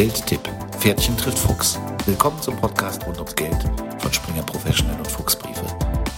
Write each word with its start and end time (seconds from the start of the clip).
Geldtipp. 0.00 0.48
Pferdchen 0.78 1.14
trifft 1.18 1.38
Fuchs. 1.38 1.78
Willkommen 2.06 2.40
zum 2.40 2.56
Podcast 2.56 3.06
rund 3.06 3.18
ums 3.18 3.36
Geld 3.36 3.58
von 3.98 4.10
Springer 4.10 4.42
Professional 4.44 4.96
und 4.96 5.06
Fuchsbriefe. 5.06 5.66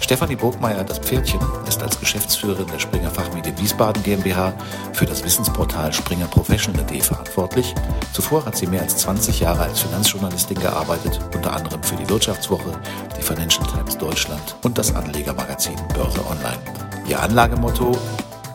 Stefanie 0.01 0.37
Burgmeier, 0.37 0.85
das 0.85 1.01
Pferdchen, 1.01 1.41
ist 1.67 1.83
als 1.83 1.99
Geschäftsführerin 1.99 2.69
der 2.69 2.79
Springer 2.79 3.11
Fachmedien 3.11 3.59
Wiesbaden 3.59 4.01
GmbH 4.05 4.55
für 4.93 5.05
das 5.05 5.25
Wissensportal 5.25 5.93
Springer 5.93 6.29
Professional.de 6.29 7.01
verantwortlich. 7.01 7.75
Zuvor 8.13 8.47
hat 8.47 8.57
sie 8.57 8.69
mehr 8.69 8.83
als 8.83 8.99
20 8.99 9.41
Jahre 9.41 9.63
als 9.63 9.81
Finanzjournalistin 9.81 10.61
gearbeitet, 10.61 11.19
unter 11.35 11.53
anderem 11.53 11.83
für 11.83 11.97
die 11.97 12.09
Wirtschaftswoche, 12.09 12.79
die 13.19 13.23
Financial 13.23 13.67
Times 13.67 13.99
Deutschland 13.99 14.55
und 14.63 14.79
das 14.79 14.95
Anlegermagazin 14.95 15.75
Börse 15.93 16.25
Online. 16.31 16.63
Ihr 17.09 17.19
Anlagemotto, 17.19 17.99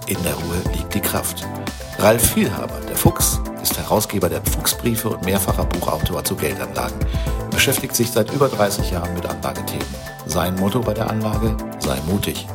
in 0.05 0.23
der 0.23 0.35
Ruhe 0.35 0.73
liegt 0.73 0.93
die 0.93 1.01
Kraft. 1.01 1.45
Ralf 1.99 2.33
Vielhaber, 2.33 2.79
der 2.87 2.95
Fuchs, 2.95 3.41
ist 3.59 3.75
Herausgeber 3.75 4.29
der 4.29 4.43
Fuchsbriefe 4.45 5.09
und 5.09 5.25
mehrfacher 5.25 5.65
Buchautor 5.65 6.23
zu 6.23 6.35
Geldanlagen. 6.35 6.99
Er 7.39 7.49
beschäftigt 7.49 7.95
sich 7.95 8.11
seit 8.11 8.31
über 8.31 8.49
30 8.49 8.91
Jahren 8.91 9.11
mit 9.15 9.25
Anlagethemen. 9.25 9.87
Sein 10.27 10.55
Motto 10.57 10.79
bei 10.81 10.93
der 10.93 11.09
Anlage, 11.09 11.57
sei 11.79 11.99
mutig. 12.01 12.45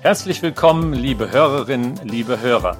Herzlich 0.00 0.42
willkommen, 0.42 0.92
liebe 0.92 1.32
Hörerinnen, 1.32 1.96
liebe 2.04 2.38
Hörer. 2.38 2.76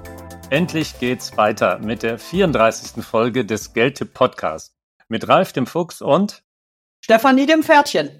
Endlich 0.51 0.99
geht's 0.99 1.35
weiter 1.39 1.79
mit 1.79 2.03
der 2.03 2.19
34. 2.19 3.03
Folge 3.03 3.47
des 3.47 3.73
Geldtipp 3.73 4.13
Podcasts 4.13 4.77
mit 5.09 5.27
Ralf 5.29 5.55
dem 5.55 5.67
Fuchs 5.67 6.03
und 6.03 6.43
Stefanie 7.01 7.47
dem 7.47 7.63
Pferdchen. 7.63 8.11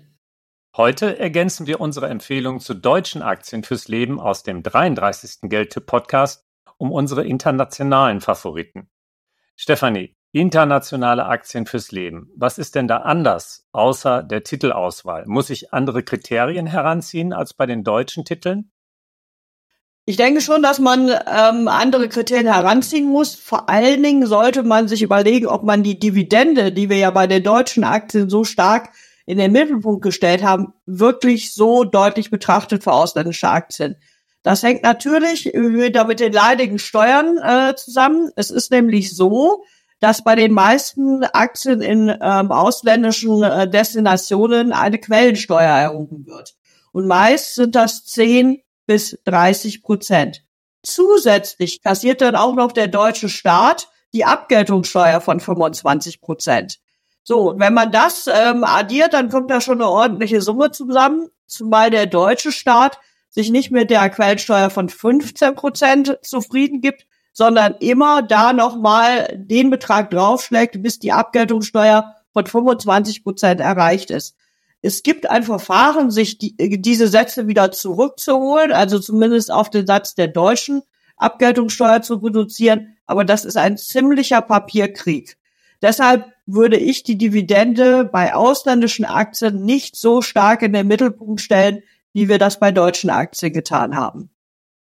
Heute 0.75 1.19
ergänzen 1.19 1.67
wir 1.67 1.79
unsere 1.81 2.09
Empfehlung 2.09 2.59
zu 2.59 2.73
deutschen 2.73 3.21
Aktien 3.21 3.65
fürs 3.65 3.87
Leben 3.87 4.19
aus 4.19 4.43
dem 4.43 4.63
33. 4.63 5.51
Geldtipp 5.51 5.85
Podcast 5.85 6.45
um 6.85 6.93
unsere 6.93 7.25
internationalen 7.25 8.21
Favoriten. 8.21 8.91
Stefanie, 9.57 10.15
internationale 10.33 11.25
Aktien 11.25 11.65
fürs 11.65 11.93
Leben. 11.93 12.29
Was 12.37 12.59
ist 12.59 12.75
denn 12.75 12.89
da 12.89 12.99
anders 12.99 13.67
außer 13.73 14.23
der 14.23 14.43
Titelauswahl? 14.43 15.25
Muss 15.27 15.49
ich 15.49 15.73
andere 15.73 16.03
Kriterien 16.03 16.67
heranziehen 16.67 17.33
als 17.33 17.55
bei 17.55 17.65
den 17.65 17.85
deutschen 17.85 18.27
Titeln? 18.27 18.71
Ich 20.05 20.19
denke 20.19 20.43
schon, 20.43 20.63
dass 20.63 20.79
man 20.79 21.09
ähm, 21.09 21.69
andere 21.69 22.11
Kriterien 22.11 22.53
heranziehen 22.53 23.09
muss. 23.09 23.35
Vor 23.35 23.71
allen 23.71 24.03
Dingen 24.03 24.27
sollte 24.27 24.63
man 24.63 24.87
sich 24.87 25.01
überlegen, 25.01 25.47
ob 25.47 25.63
man 25.63 25.83
die 25.83 25.99
Dividende, 25.99 26.71
die 26.71 26.91
wir 26.91 26.99
ja 26.99 27.11
bei 27.11 27.27
den 27.27 27.43
deutschen 27.43 27.85
Aktien 27.85 28.29
so 28.29 28.45
stark 28.45 28.91
in 29.25 29.39
den 29.39 29.53
Mittelpunkt 29.53 30.03
gestellt 30.03 30.43
haben, 30.43 30.75
wirklich 30.85 31.55
so 31.55 31.85
deutlich 31.85 32.31
betrachtet 32.31 32.85
für 32.85 32.93
ausländische 32.93 33.49
Aktien. 33.49 33.97
Das 34.45 34.63
hängt 34.63 34.83
natürlich 34.83 35.47
wieder 35.47 36.05
mit 36.05 36.21
den 36.21 36.33
leidigen 36.33 36.79
Steuern 36.79 37.39
äh, 37.39 37.75
zusammen. 37.77 38.31
Es 38.37 38.51
ist 38.51 38.71
nämlich 38.71 39.17
so, 39.17 39.65
dass 40.01 40.23
bei 40.23 40.35
den 40.35 40.53
meisten 40.53 41.25
Aktien 41.25 41.81
in 41.81 42.15
ähm, 42.21 42.53
ausländischen 42.53 43.43
äh, 43.43 43.67
Destinationen 43.69 44.73
eine 44.73 44.99
Quellensteuer 44.99 45.63
erhoben 45.63 46.27
wird. 46.27 46.55
Und 46.93 47.07
meist 47.07 47.55
sind 47.55 47.75
das 47.75 48.05
10 48.05 48.61
bis 48.87 49.19
30 49.25 49.83
Prozent. 49.83 50.45
Zusätzlich 50.83 51.83
kassiert 51.83 52.21
dann 52.21 52.37
auch 52.37 52.55
noch 52.55 52.73
der 52.73 52.89
deutsche 52.89 53.31
Staat 53.31 53.89
die 54.13 54.27
Abgeltungssteuer 54.27 55.23
von 55.23 55.41
25 55.41 56.21
Prozent. 56.21 56.81
So, 57.23 57.55
wenn 57.57 57.73
man 57.73 57.91
das 57.91 58.27
ähm, 58.27 58.63
addiert, 58.63 59.15
dann 59.15 59.31
kommt 59.31 59.51
da 59.51 59.63
schon 59.63 59.81
eine 59.81 59.89
ordentliche 59.89 60.43
Summe 60.43 60.71
zusammen, 60.71 61.31
zumal 61.47 61.89
der 61.89 62.05
deutsche 62.05 62.53
Staat 62.53 62.99
sich 63.35 63.51
nicht 63.51 63.73
mit 63.73 63.91
der 63.91 64.09
Quellensteuer 64.11 64.71
von 64.71 64.89
15 64.89 65.57
Prozent 65.57 66.19
zufrieden 66.23 66.81
gibt, 66.81 67.07
sondern 67.33 67.75
immer 67.81 68.23
da 68.23 68.53
nochmal 68.53 69.29
den 69.37 69.71
Betrag 69.71 70.11
draufschlägt, 70.11 70.81
bis 70.81 71.01
die 71.01 71.11
Abgeltungssteuer 71.11 72.15
von 72.33 72.47
25 72.47 73.25
Prozent 73.25 73.61
erreicht 73.61 74.13
ist. 74.13 74.37
Es 74.83 75.03
gibt 75.03 75.29
ein 75.29 75.43
Verfahren, 75.43 76.13
sich 76.13 76.39
die, 76.39 76.55
diese 76.81 77.09
Sätze 77.09 77.49
wieder 77.49 77.73
zurückzuholen, 77.73 78.71
also 78.71 79.01
zumindest 79.01 79.51
auf 79.51 79.69
den 79.69 79.87
Satz 79.87 80.15
der 80.15 80.29
deutschen 80.29 80.83
Abgeltungssteuer 81.17 82.03
zu 82.03 82.15
reduzieren, 82.17 82.97
aber 83.05 83.25
das 83.25 83.45
ist 83.45 83.57
ein 83.57 83.77
ziemlicher 83.77 84.43
Papierkrieg. 84.43 85.37
Deshalb 85.83 86.27
würde 86.47 86.77
ich 86.77 87.03
die 87.03 87.19
Dividende 87.19 88.05
bei 88.05 88.35
ausländischen 88.35 89.05
Aktien 89.05 89.65
nicht 89.65 89.97
so 89.97 90.23
stark 90.23 90.63
in 90.63 90.73
den 90.73 90.87
Mittelpunkt 90.87 91.41
stellen, 91.41 91.83
wie 92.15 92.29
wir 92.29 92.39
das 92.39 92.59
bei 92.59 92.73
deutschen 92.73 93.11
Aktien 93.11 93.53
getan 93.53 93.97
haben. 93.97 94.31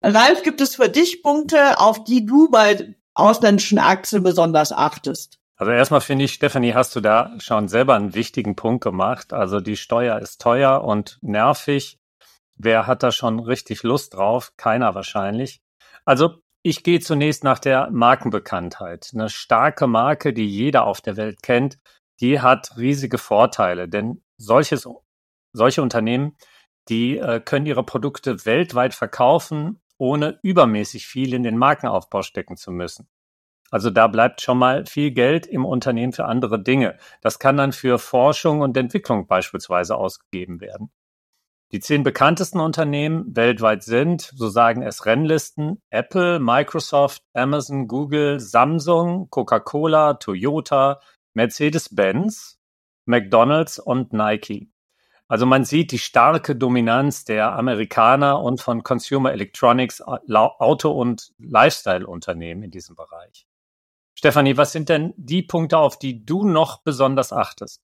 Ralf, 0.02 0.42
gibt 0.42 0.60
es 0.60 0.76
für 0.76 0.88
dich 0.88 1.22
Punkte, 1.22 1.78
auf 1.78 2.04
die 2.04 2.26
du 2.26 2.50
bei 2.50 2.96
ausländischen 3.14 3.78
Aktien 3.78 4.22
besonders 4.22 4.72
achtest? 4.72 5.38
Also 5.56 5.70
erstmal 5.70 6.00
finde 6.00 6.24
ich, 6.24 6.32
Stephanie, 6.32 6.74
hast 6.74 6.96
du 6.96 7.00
da 7.00 7.32
schon 7.38 7.68
selber 7.68 7.94
einen 7.94 8.14
wichtigen 8.14 8.56
Punkt 8.56 8.82
gemacht. 8.82 9.32
Also 9.32 9.60
die 9.60 9.76
Steuer 9.76 10.18
ist 10.18 10.40
teuer 10.40 10.82
und 10.82 11.18
nervig. 11.22 12.00
Wer 12.56 12.88
hat 12.88 13.04
da 13.04 13.12
schon 13.12 13.38
richtig 13.38 13.84
Lust 13.84 14.14
drauf? 14.14 14.52
Keiner 14.56 14.96
wahrscheinlich. 14.96 15.62
Also 16.04 16.42
ich 16.62 16.82
gehe 16.82 16.98
zunächst 16.98 17.44
nach 17.44 17.60
der 17.60 17.90
Markenbekanntheit. 17.92 19.10
Eine 19.14 19.28
starke 19.28 19.86
Marke, 19.86 20.32
die 20.32 20.46
jeder 20.46 20.84
auf 20.84 21.00
der 21.00 21.16
Welt 21.16 21.42
kennt, 21.42 21.78
die 22.20 22.40
hat 22.40 22.76
riesige 22.76 23.18
Vorteile, 23.18 23.88
denn 23.88 24.22
solches, 24.38 24.88
solche 25.52 25.82
Unternehmen 25.82 26.36
die 26.88 27.18
äh, 27.18 27.40
können 27.40 27.66
ihre 27.66 27.84
Produkte 27.84 28.44
weltweit 28.44 28.94
verkaufen, 28.94 29.80
ohne 29.98 30.38
übermäßig 30.42 31.06
viel 31.06 31.34
in 31.34 31.42
den 31.42 31.56
Markenaufbau 31.56 32.22
stecken 32.22 32.56
zu 32.56 32.72
müssen. 32.72 33.08
Also 33.70 33.88
da 33.88 34.06
bleibt 34.06 34.42
schon 34.42 34.58
mal 34.58 34.84
viel 34.84 35.12
Geld 35.12 35.46
im 35.46 35.64
Unternehmen 35.64 36.12
für 36.12 36.26
andere 36.26 36.62
Dinge. 36.62 36.98
Das 37.22 37.38
kann 37.38 37.56
dann 37.56 37.72
für 37.72 37.98
Forschung 37.98 38.60
und 38.60 38.76
Entwicklung 38.76 39.26
beispielsweise 39.26 39.96
ausgegeben 39.96 40.60
werden. 40.60 40.90
Die 41.72 41.80
zehn 41.80 42.02
bekanntesten 42.02 42.60
Unternehmen 42.60 43.34
weltweit 43.34 43.82
sind, 43.82 44.20
so 44.20 44.48
sagen 44.50 44.82
es 44.82 45.06
Rennlisten, 45.06 45.80
Apple, 45.88 46.38
Microsoft, 46.38 47.22
Amazon, 47.32 47.88
Google, 47.88 48.40
Samsung, 48.40 49.30
Coca-Cola, 49.30 50.14
Toyota, 50.14 51.00
Mercedes-Benz, 51.32 52.58
McDonald's 53.06 53.78
und 53.78 54.12
Nike. 54.12 54.71
Also 55.28 55.46
man 55.46 55.64
sieht 55.64 55.92
die 55.92 55.98
starke 55.98 56.54
Dominanz 56.54 57.24
der 57.24 57.52
Amerikaner 57.52 58.40
und 58.40 58.60
von 58.60 58.82
Consumer 58.82 59.32
Electronics, 59.32 60.02
Auto- 60.02 60.92
und 60.92 61.32
Lifestyle-Unternehmen 61.38 62.64
in 62.64 62.70
diesem 62.70 62.96
Bereich. 62.96 63.46
Stefanie, 64.14 64.56
was 64.56 64.72
sind 64.72 64.88
denn 64.88 65.14
die 65.16 65.42
Punkte, 65.42 65.78
auf 65.78 65.98
die 65.98 66.24
du 66.24 66.44
noch 66.44 66.82
besonders 66.82 67.32
achtest? 67.32 67.82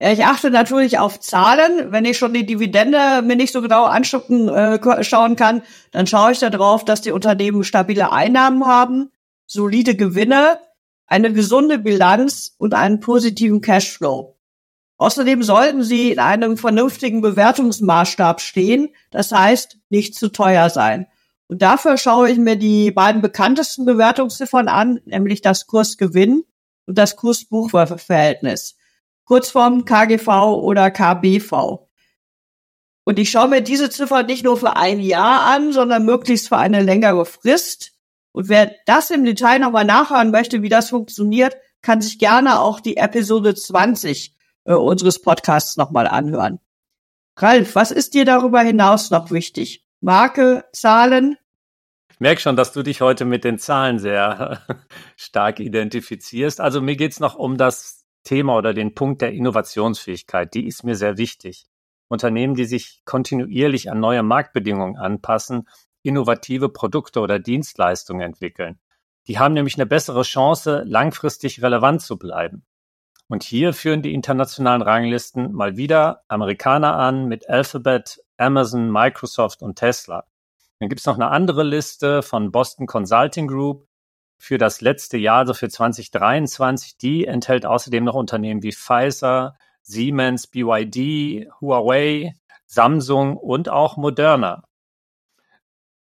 Ja, 0.00 0.12
ich 0.12 0.24
achte 0.24 0.50
natürlich 0.50 0.98
auf 0.98 1.20
Zahlen. 1.20 1.92
Wenn 1.92 2.06
ich 2.06 2.16
schon 2.16 2.32
die 2.32 2.46
Dividende 2.46 3.20
mir 3.22 3.36
nicht 3.36 3.52
so 3.52 3.60
genau 3.60 3.84
anschauen 3.84 4.48
äh, 4.48 4.78
kann, 5.36 5.62
dann 5.90 6.06
schaue 6.06 6.32
ich 6.32 6.38
darauf, 6.38 6.86
dass 6.86 7.02
die 7.02 7.12
Unternehmen 7.12 7.64
stabile 7.64 8.10
Einnahmen 8.10 8.64
haben, 8.64 9.10
solide 9.46 9.96
Gewinne, 9.96 10.58
eine 11.06 11.32
gesunde 11.32 11.78
Bilanz 11.78 12.54
und 12.56 12.72
einen 12.72 13.00
positiven 13.00 13.60
Cashflow. 13.60 14.39
Außerdem 15.00 15.42
sollten 15.42 15.82
sie 15.82 16.12
in 16.12 16.18
einem 16.18 16.58
vernünftigen 16.58 17.22
Bewertungsmaßstab 17.22 18.38
stehen, 18.42 18.90
das 19.10 19.32
heißt 19.32 19.78
nicht 19.88 20.14
zu 20.14 20.28
teuer 20.28 20.68
sein. 20.68 21.06
Und 21.48 21.62
dafür 21.62 21.96
schaue 21.96 22.30
ich 22.30 22.36
mir 22.36 22.56
die 22.56 22.90
beiden 22.90 23.22
bekanntesten 23.22 23.86
Bewertungsziffern 23.86 24.68
an, 24.68 25.00
nämlich 25.06 25.40
das 25.40 25.66
Kursgewinn 25.66 26.44
und 26.84 26.98
das 26.98 27.16
Kurs-Buchwertverhältnis, 27.16 28.76
Kurzform 29.24 29.86
KGV 29.86 30.28
oder 30.62 30.90
KBV. 30.90 31.88
Und 33.04 33.18
ich 33.18 33.30
schaue 33.30 33.48
mir 33.48 33.62
diese 33.62 33.88
Ziffern 33.88 34.26
nicht 34.26 34.44
nur 34.44 34.58
für 34.58 34.76
ein 34.76 35.00
Jahr 35.00 35.46
an, 35.46 35.72
sondern 35.72 36.04
möglichst 36.04 36.48
für 36.48 36.58
eine 36.58 36.82
längere 36.82 37.24
Frist. 37.24 37.92
Und 38.32 38.50
wer 38.50 38.74
das 38.84 39.08
im 39.08 39.24
Detail 39.24 39.60
nochmal 39.60 39.86
nachhören 39.86 40.30
möchte, 40.30 40.60
wie 40.60 40.68
das 40.68 40.90
funktioniert, 40.90 41.56
kann 41.80 42.02
sich 42.02 42.18
gerne 42.18 42.60
auch 42.60 42.80
die 42.80 42.98
Episode 42.98 43.54
20 43.54 44.36
äh, 44.64 44.74
unseres 44.74 45.20
Podcasts 45.20 45.76
nochmal 45.76 46.06
anhören. 46.06 46.60
Ralf, 47.36 47.74
was 47.74 47.90
ist 47.90 48.14
dir 48.14 48.24
darüber 48.24 48.60
hinaus 48.60 49.10
noch 49.10 49.30
wichtig? 49.30 49.86
Marke, 50.00 50.64
Zahlen? 50.72 51.36
Ich 52.10 52.20
merke 52.20 52.40
schon, 52.40 52.56
dass 52.56 52.72
du 52.72 52.82
dich 52.82 53.00
heute 53.00 53.24
mit 53.24 53.44
den 53.44 53.58
Zahlen 53.58 53.98
sehr 53.98 54.60
stark 55.16 55.60
identifizierst. 55.60 56.60
Also 56.60 56.80
mir 56.80 56.96
geht's 56.96 57.20
noch 57.20 57.34
um 57.36 57.56
das 57.56 58.06
Thema 58.24 58.56
oder 58.56 58.74
den 58.74 58.94
Punkt 58.94 59.22
der 59.22 59.32
Innovationsfähigkeit. 59.32 60.52
Die 60.52 60.66
ist 60.66 60.84
mir 60.84 60.96
sehr 60.96 61.16
wichtig. 61.16 61.66
Unternehmen, 62.08 62.54
die 62.54 62.64
sich 62.64 63.02
kontinuierlich 63.04 63.90
an 63.90 64.00
neue 64.00 64.22
Marktbedingungen 64.22 64.96
anpassen, 64.96 65.68
innovative 66.02 66.68
Produkte 66.68 67.20
oder 67.20 67.38
Dienstleistungen 67.38 68.22
entwickeln. 68.22 68.78
Die 69.26 69.38
haben 69.38 69.54
nämlich 69.54 69.76
eine 69.76 69.86
bessere 69.86 70.22
Chance, 70.22 70.82
langfristig 70.86 71.62
relevant 71.62 72.02
zu 72.02 72.18
bleiben. 72.18 72.64
Und 73.30 73.44
hier 73.44 73.72
führen 73.74 74.02
die 74.02 74.12
internationalen 74.12 74.82
Ranglisten 74.82 75.52
mal 75.52 75.76
wieder 75.76 76.24
Amerikaner 76.26 76.96
an 76.96 77.26
mit 77.26 77.48
Alphabet, 77.48 78.18
Amazon, 78.36 78.90
Microsoft 78.90 79.62
und 79.62 79.76
Tesla. 79.76 80.24
Dann 80.80 80.88
gibt 80.88 80.98
es 80.98 81.06
noch 81.06 81.14
eine 81.14 81.28
andere 81.28 81.62
Liste 81.62 82.22
von 82.22 82.50
Boston 82.50 82.86
Consulting 82.86 83.46
Group. 83.46 83.86
für 84.36 84.58
das 84.58 84.80
letzte 84.80 85.18
Jahr, 85.18 85.40
also 85.40 85.54
für 85.54 85.68
2023. 85.68 86.96
Die 86.96 87.26
enthält 87.26 87.66
außerdem 87.66 88.02
noch 88.02 88.14
Unternehmen 88.14 88.62
wie 88.64 88.72
Pfizer, 88.72 89.54
Siemens, 89.82 90.48
BYD, 90.48 91.50
Huawei, 91.60 92.34
Samsung 92.66 93.36
und 93.36 93.68
auch 93.68 93.96
Moderna. 93.96 94.64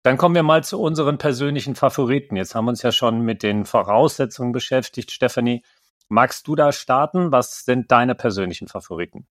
Dann 0.05 0.17
kommen 0.17 0.37
wir 0.37 0.45
mal 0.45 0.63
zu 0.63 0.81
unseren 0.81 1.19
persönlichen 1.19 1.75
Favoriten. 1.75 2.37
Jetzt 2.37 2.55
haben 2.55 2.67
wir 2.67 2.71
uns 2.71 2.83
ja 2.83 2.93
schon 2.93 3.21
mit 3.21 3.43
den 3.43 3.65
Voraussetzungen 3.67 4.53
beschäftigt. 4.53 5.11
Stephanie, 5.11 5.63
magst 6.09 6.47
du 6.49 6.57
da 6.57 6.73
starten? 6.73 7.33
Was 7.33 7.65
sind 7.65 7.91
deine 7.91 8.15
persönlichen 8.15 8.69
Favoriten? 8.69 9.27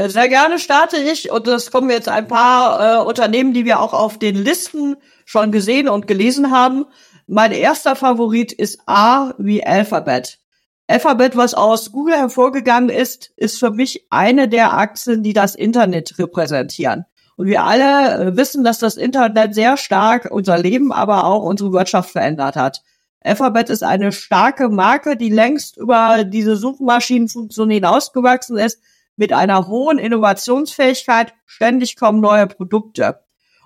Sehr 0.00 0.28
gerne 0.28 0.60
starte 0.60 0.96
ich 0.96 1.32
und 1.32 1.48
es 1.48 1.72
kommen 1.72 1.90
jetzt 1.90 2.08
ein 2.08 2.28
paar 2.28 3.00
äh, 3.00 3.04
Unternehmen, 3.04 3.52
die 3.52 3.64
wir 3.64 3.80
auch 3.80 3.92
auf 3.92 4.16
den 4.16 4.36
Listen 4.36 4.96
schon 5.24 5.50
gesehen 5.50 5.88
und 5.88 6.06
gelesen 6.06 6.52
haben. 6.52 6.86
Mein 7.26 7.50
erster 7.50 7.96
Favorit 7.96 8.52
ist 8.52 8.80
A 8.86 9.34
wie 9.38 9.66
Alphabet. 9.66 10.38
Alphabet, 10.86 11.36
was 11.36 11.52
aus 11.52 11.90
Google 11.90 12.14
hervorgegangen 12.14 12.90
ist, 12.90 13.32
ist 13.36 13.58
für 13.58 13.72
mich 13.72 14.06
eine 14.08 14.48
der 14.48 14.72
Aktien, 14.72 15.24
die 15.24 15.32
das 15.32 15.56
Internet 15.56 16.16
repräsentieren. 16.18 17.04
Und 17.36 17.46
wir 17.46 17.64
alle 17.64 18.28
äh, 18.28 18.36
wissen, 18.36 18.62
dass 18.62 18.78
das 18.78 18.96
Internet 18.96 19.54
sehr 19.54 19.76
stark 19.76 20.28
unser 20.30 20.58
Leben, 20.58 20.92
aber 20.92 21.24
auch 21.24 21.42
unsere 21.42 21.72
Wirtschaft 21.72 22.10
verändert 22.10 22.54
hat. 22.54 22.82
Alphabet 23.20 23.68
ist 23.70 23.82
eine 23.82 24.12
starke 24.12 24.68
Marke, 24.68 25.16
die 25.16 25.30
längst 25.30 25.76
über 25.76 26.24
diese 26.24 26.56
Suchmaschinenfunktion 26.56 27.70
hinausgewachsen 27.70 28.58
ist, 28.58 28.80
mit 29.16 29.32
einer 29.32 29.66
hohen 29.66 29.98
Innovationsfähigkeit. 29.98 31.34
Ständig 31.44 31.96
kommen 31.96 32.20
neue 32.20 32.46
Produkte. 32.46 33.20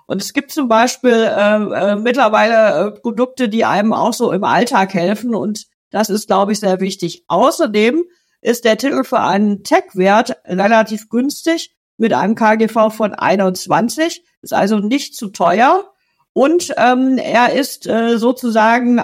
Und 0.05 0.21
es 0.21 0.33
gibt 0.33 0.51
zum 0.51 0.67
Beispiel 0.67 1.11
äh, 1.13 1.91
äh, 1.91 1.95
mittlerweile 1.95 2.87
äh, 2.87 2.91
Produkte, 2.99 3.47
die 3.47 3.63
einem 3.63 3.93
auch 3.93 4.13
so 4.13 4.31
im 4.31 4.43
Alltag 4.43 4.93
helfen. 4.93 5.33
Und 5.35 5.67
das 5.91 6.09
ist, 6.09 6.27
glaube 6.27 6.51
ich, 6.51 6.59
sehr 6.59 6.79
wichtig. 6.81 7.23
Außerdem 7.27 8.03
ist 8.41 8.65
der 8.65 8.77
Titel 8.77 9.03
für 9.03 9.19
einen 9.19 9.63
Tech-Wert 9.63 10.37
relativ 10.45 11.09
günstig 11.09 11.75
mit 11.97 12.13
einem 12.13 12.35
KGV 12.35 12.89
von 12.91 13.13
21, 13.13 14.25
ist 14.41 14.53
also 14.53 14.79
nicht 14.79 15.15
zu 15.15 15.29
teuer. 15.29 15.93
Und 16.33 16.73
ähm, 16.77 17.17
er 17.17 17.53
ist 17.53 17.87
äh, 17.87 18.17
sozusagen 18.17 19.01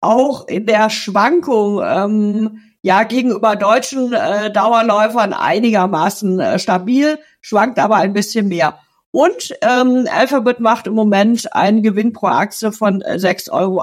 auch 0.00 0.46
in 0.48 0.66
der 0.66 0.90
Schwankung 0.90 1.82
ähm, 1.84 2.60
ja 2.82 3.02
gegenüber 3.02 3.56
deutschen 3.56 4.12
äh, 4.12 4.50
Dauerläufern 4.50 5.32
einigermaßen 5.32 6.40
äh, 6.40 6.58
stabil, 6.58 7.18
schwankt 7.40 7.78
aber 7.78 7.96
ein 7.96 8.12
bisschen 8.12 8.48
mehr. 8.48 8.78
Und 9.12 9.54
ähm, 9.62 10.06
Alphabet 10.10 10.60
macht 10.60 10.86
im 10.86 10.94
Moment 10.94 11.52
einen 11.52 11.82
Gewinn 11.82 12.12
pro 12.12 12.28
Aktie 12.28 12.72
von 12.72 13.02
6,31 13.02 13.50
Euro. 13.52 13.82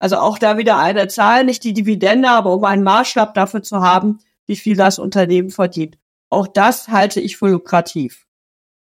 Also 0.00 0.16
auch 0.16 0.38
da 0.38 0.58
wieder 0.58 0.78
eine 0.78 1.06
Zahl, 1.06 1.44
nicht 1.44 1.62
die 1.62 1.72
Dividende, 1.72 2.28
aber 2.28 2.52
um 2.52 2.64
einen 2.64 2.82
Maßstab 2.82 3.34
dafür 3.34 3.62
zu 3.62 3.80
haben, 3.80 4.18
wie 4.46 4.56
viel 4.56 4.76
das 4.76 4.98
Unternehmen 4.98 5.50
verdient. 5.50 5.98
Auch 6.30 6.48
das 6.48 6.88
halte 6.88 7.20
ich 7.20 7.36
für 7.36 7.48
lukrativ. 7.48 8.26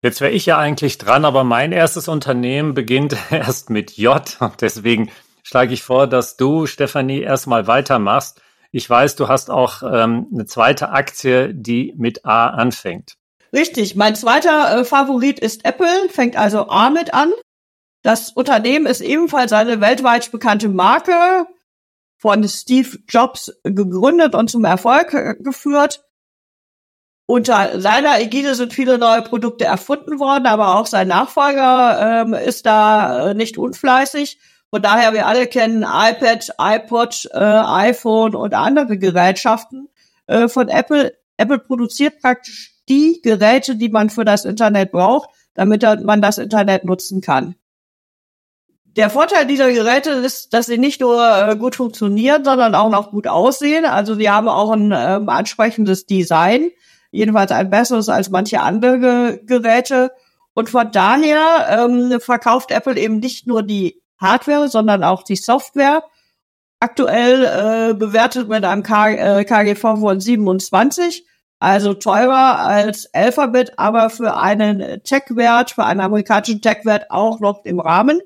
Jetzt 0.02 0.20
wäre 0.20 0.32
ich 0.32 0.44
ja 0.44 0.58
eigentlich 0.58 0.98
dran, 0.98 1.24
aber 1.24 1.44
mein 1.44 1.70
erstes 1.70 2.08
Unternehmen 2.08 2.74
beginnt 2.74 3.16
erst 3.30 3.70
mit 3.70 3.92
J. 3.92 4.36
Und 4.40 4.60
deswegen 4.60 5.10
schlage 5.44 5.72
ich 5.72 5.84
vor, 5.84 6.08
dass 6.08 6.36
du, 6.36 6.66
Stefanie, 6.66 7.20
erstmal 7.20 7.68
weitermachst. 7.68 8.40
Ich 8.72 8.90
weiß, 8.90 9.14
du 9.14 9.28
hast 9.28 9.50
auch 9.50 9.84
ähm, 9.84 10.26
eine 10.32 10.46
zweite 10.46 10.88
Aktie, 10.88 11.54
die 11.54 11.94
mit 11.96 12.24
A 12.24 12.48
anfängt. 12.48 13.14
Richtig, 13.52 13.94
mein 13.94 14.16
zweiter 14.16 14.80
äh, 14.80 14.84
Favorit 14.84 15.38
ist 15.38 15.64
Apple, 15.64 16.08
fängt 16.08 16.36
also 16.36 16.68
A 16.68 16.90
mit 16.90 17.14
an. 17.14 17.32
Das 18.02 18.30
Unternehmen 18.30 18.86
ist 18.86 19.00
ebenfalls 19.00 19.52
eine 19.52 19.80
weltweit 19.80 20.32
bekannte 20.32 20.68
Marke, 20.68 21.46
von 22.18 22.48
Steve 22.48 22.98
Jobs 23.06 23.52
gegründet 23.64 24.34
und 24.34 24.50
zum 24.50 24.64
Erfolg 24.64 25.12
äh, 25.12 25.34
geführt. 25.38 26.02
Unter 27.26 27.80
seiner 27.80 28.18
Ägide 28.18 28.54
sind 28.54 28.72
viele 28.72 28.98
neue 28.98 29.22
Produkte 29.22 29.66
erfunden 29.66 30.18
worden, 30.18 30.46
aber 30.46 30.76
auch 30.76 30.86
sein 30.86 31.08
Nachfolger 31.08 32.22
ähm, 32.22 32.34
ist 32.34 32.66
da 32.66 33.30
äh, 33.30 33.34
nicht 33.34 33.58
unfleißig. 33.58 34.38
Von 34.74 34.82
daher, 34.82 35.12
wir 35.12 35.28
alle 35.28 35.46
kennen 35.46 35.84
iPad, 35.84 36.50
iPod, 36.58 37.28
äh, 37.32 37.38
iPhone 37.38 38.34
und 38.34 38.54
andere 38.54 38.98
Gerätschaften 38.98 39.88
äh, 40.26 40.48
von 40.48 40.68
Apple. 40.68 41.16
Apple 41.36 41.60
produziert 41.60 42.20
praktisch 42.20 42.74
die 42.88 43.20
Geräte, 43.22 43.76
die 43.76 43.88
man 43.88 44.10
für 44.10 44.24
das 44.24 44.44
Internet 44.44 44.90
braucht, 44.90 45.30
damit 45.54 45.84
man 46.02 46.20
das 46.20 46.38
Internet 46.38 46.84
nutzen 46.84 47.20
kann. 47.20 47.54
Der 48.96 49.10
Vorteil 49.10 49.46
dieser 49.46 49.72
Geräte 49.72 50.10
ist, 50.10 50.52
dass 50.52 50.66
sie 50.66 50.78
nicht 50.78 51.00
nur 51.00 51.22
äh, 51.22 51.54
gut 51.54 51.76
funktionieren, 51.76 52.44
sondern 52.44 52.74
auch 52.74 52.90
noch 52.90 53.12
gut 53.12 53.28
aussehen. 53.28 53.84
Also 53.84 54.16
sie 54.16 54.28
haben 54.28 54.48
auch 54.48 54.72
ein 54.72 54.92
ähm, 54.92 55.28
ansprechendes 55.28 56.06
Design, 56.06 56.72
jedenfalls 57.12 57.52
ein 57.52 57.70
besseres 57.70 58.08
als 58.08 58.28
manche 58.28 58.60
andere 58.60 59.38
Geräte. 59.44 60.10
Und 60.52 60.68
von 60.68 60.90
daher 60.90 61.86
ähm, 61.86 62.20
verkauft 62.20 62.72
Apple 62.72 62.98
eben 62.98 63.20
nicht 63.20 63.46
nur 63.46 63.62
die 63.62 64.02
Hardware, 64.24 64.68
sondern 64.68 65.04
auch 65.04 65.22
die 65.22 65.36
Software. 65.36 66.02
Aktuell 66.80 67.44
äh, 67.44 67.94
bewertet 67.94 68.48
mit 68.48 68.64
einem 68.64 68.82
K 68.82 69.10
äh, 69.10 69.44
KGV 69.44 69.80
von 69.80 70.20
27 70.20 71.24
also 71.64 71.94
teurer 71.94 72.58
als 72.58 73.08
Alphabet, 73.14 73.78
aber 73.78 74.10
für 74.10 74.36
einen 74.36 75.02
Tech-Wert, 75.02 75.70
für 75.70 75.84
einen 75.84 76.00
amerikanischen 76.00 76.60
Tech-Wert 76.60 77.10
auch 77.10 77.40
noch 77.40 77.64
im 77.64 77.80
Rahmen 77.80 78.20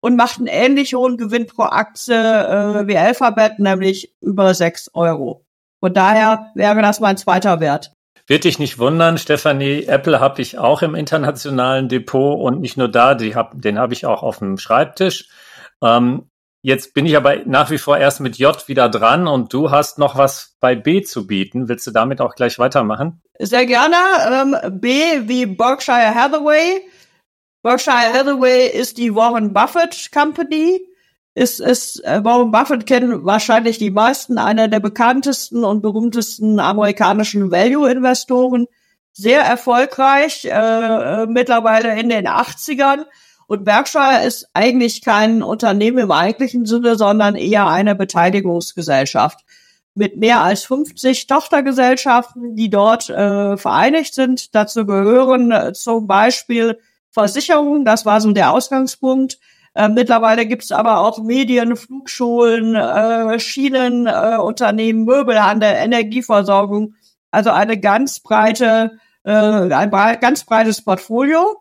und 0.00 0.14
macht 0.16 0.38
einen 0.38 0.46
ähnlich 0.46 0.94
hohen 0.94 1.16
Gewinn 1.16 1.46
pro 1.46 1.64
Aktie 1.64 2.14
äh, 2.14 2.86
wie 2.86 2.96
Alphabet, 2.96 3.58
nämlich 3.58 4.14
über 4.20 4.54
6 4.54 4.90
Euro. 4.94 5.44
Von 5.80 5.92
daher 5.92 6.52
wäre 6.54 6.82
das 6.82 7.00
mein 7.00 7.16
zweiter 7.16 7.58
Wert. 7.58 7.92
Wird 8.26 8.44
dich 8.44 8.58
nicht 8.58 8.78
wundern, 8.78 9.18
Stefanie, 9.18 9.84
Apple 9.84 10.18
habe 10.18 10.40
ich 10.40 10.58
auch 10.58 10.82
im 10.82 10.94
internationalen 10.94 11.88
Depot 11.88 12.40
und 12.40 12.60
nicht 12.60 12.76
nur 12.76 12.88
da, 12.88 13.18
hab, 13.18 13.60
den 13.60 13.78
habe 13.78 13.92
ich 13.92 14.06
auch 14.06 14.22
auf 14.22 14.38
dem 14.38 14.56
Schreibtisch. 14.56 15.28
Ähm, 15.82 16.30
Jetzt 16.64 16.94
bin 16.94 17.04
ich 17.04 17.14
aber 17.14 17.44
nach 17.44 17.70
wie 17.70 17.76
vor 17.76 17.98
erst 17.98 18.20
mit 18.20 18.38
J 18.38 18.68
wieder 18.68 18.88
dran 18.88 19.28
und 19.28 19.52
du 19.52 19.70
hast 19.70 19.98
noch 19.98 20.16
was 20.16 20.56
bei 20.60 20.74
B 20.74 21.02
zu 21.02 21.26
bieten. 21.26 21.68
Willst 21.68 21.86
du 21.86 21.90
damit 21.90 22.22
auch 22.22 22.34
gleich 22.34 22.58
weitermachen? 22.58 23.20
Sehr 23.38 23.66
gerne. 23.66 23.96
Ähm, 24.32 24.80
B 24.80 25.28
wie 25.28 25.44
Berkshire 25.44 26.14
Hathaway. 26.14 26.80
Berkshire 27.62 28.14
Hathaway 28.14 28.68
ist 28.68 28.96
die 28.96 29.14
Warren 29.14 29.52
Buffett 29.52 30.08
Company. 30.10 30.80
Ist, 31.34 31.60
ist 31.60 32.04
äh, 32.04 32.22
Warren 32.24 32.52
Buffett 32.52 32.86
kennen 32.86 33.24
wahrscheinlich 33.24 33.78
die 33.78 33.90
meisten, 33.90 34.38
einer 34.38 34.68
der 34.68 34.80
bekanntesten 34.80 35.64
und 35.64 35.82
berühmtesten 35.82 36.60
amerikanischen 36.60 37.50
Value-Investoren. 37.50 38.66
Sehr 39.12 39.42
erfolgreich, 39.42 40.44
äh, 40.44 40.50
äh 40.50 41.26
mittlerweile 41.26 41.98
in 41.98 42.08
den 42.08 42.26
80ern 42.28 43.04
und 43.46 43.64
Berkshire 43.64 44.24
ist 44.26 44.48
eigentlich 44.54 45.02
kein 45.02 45.42
Unternehmen 45.42 45.98
im 45.98 46.10
eigentlichen 46.10 46.66
Sinne, 46.66 46.96
sondern 46.96 47.34
eher 47.34 47.66
eine 47.66 47.94
Beteiligungsgesellschaft 47.94 49.44
mit 49.94 50.16
mehr 50.16 50.40
als 50.40 50.64
50 50.64 51.26
Tochtergesellschaften, 51.26 52.56
die 52.56 52.68
dort 52.68 53.10
äh, 53.10 53.56
vereinigt 53.56 54.14
sind. 54.14 54.54
Dazu 54.54 54.86
gehören 54.86 55.52
äh, 55.52 55.72
zum 55.72 56.06
Beispiel 56.06 56.78
Versicherungen, 57.10 57.84
das 57.84 58.04
war 58.04 58.20
so 58.20 58.32
der 58.32 58.50
Ausgangspunkt. 58.50 59.38
Äh, 59.74 59.88
mittlerweile 59.88 60.46
gibt 60.46 60.62
es 60.62 60.72
aber 60.72 61.00
auch 61.00 61.18
Medien, 61.18 61.76
Flugschulen, 61.76 62.76
äh, 62.76 63.38
Schienenunternehmen, 63.40 65.04
Möbelhandel, 65.04 65.74
Energieversorgung, 65.74 66.94
also 67.30 67.50
eine 67.50 67.78
ganz 67.78 68.20
breite, 68.20 68.98
äh, 69.24 69.32
ein 69.32 69.90
ganz 70.20 70.44
breites 70.44 70.82
Portfolio 70.82 71.56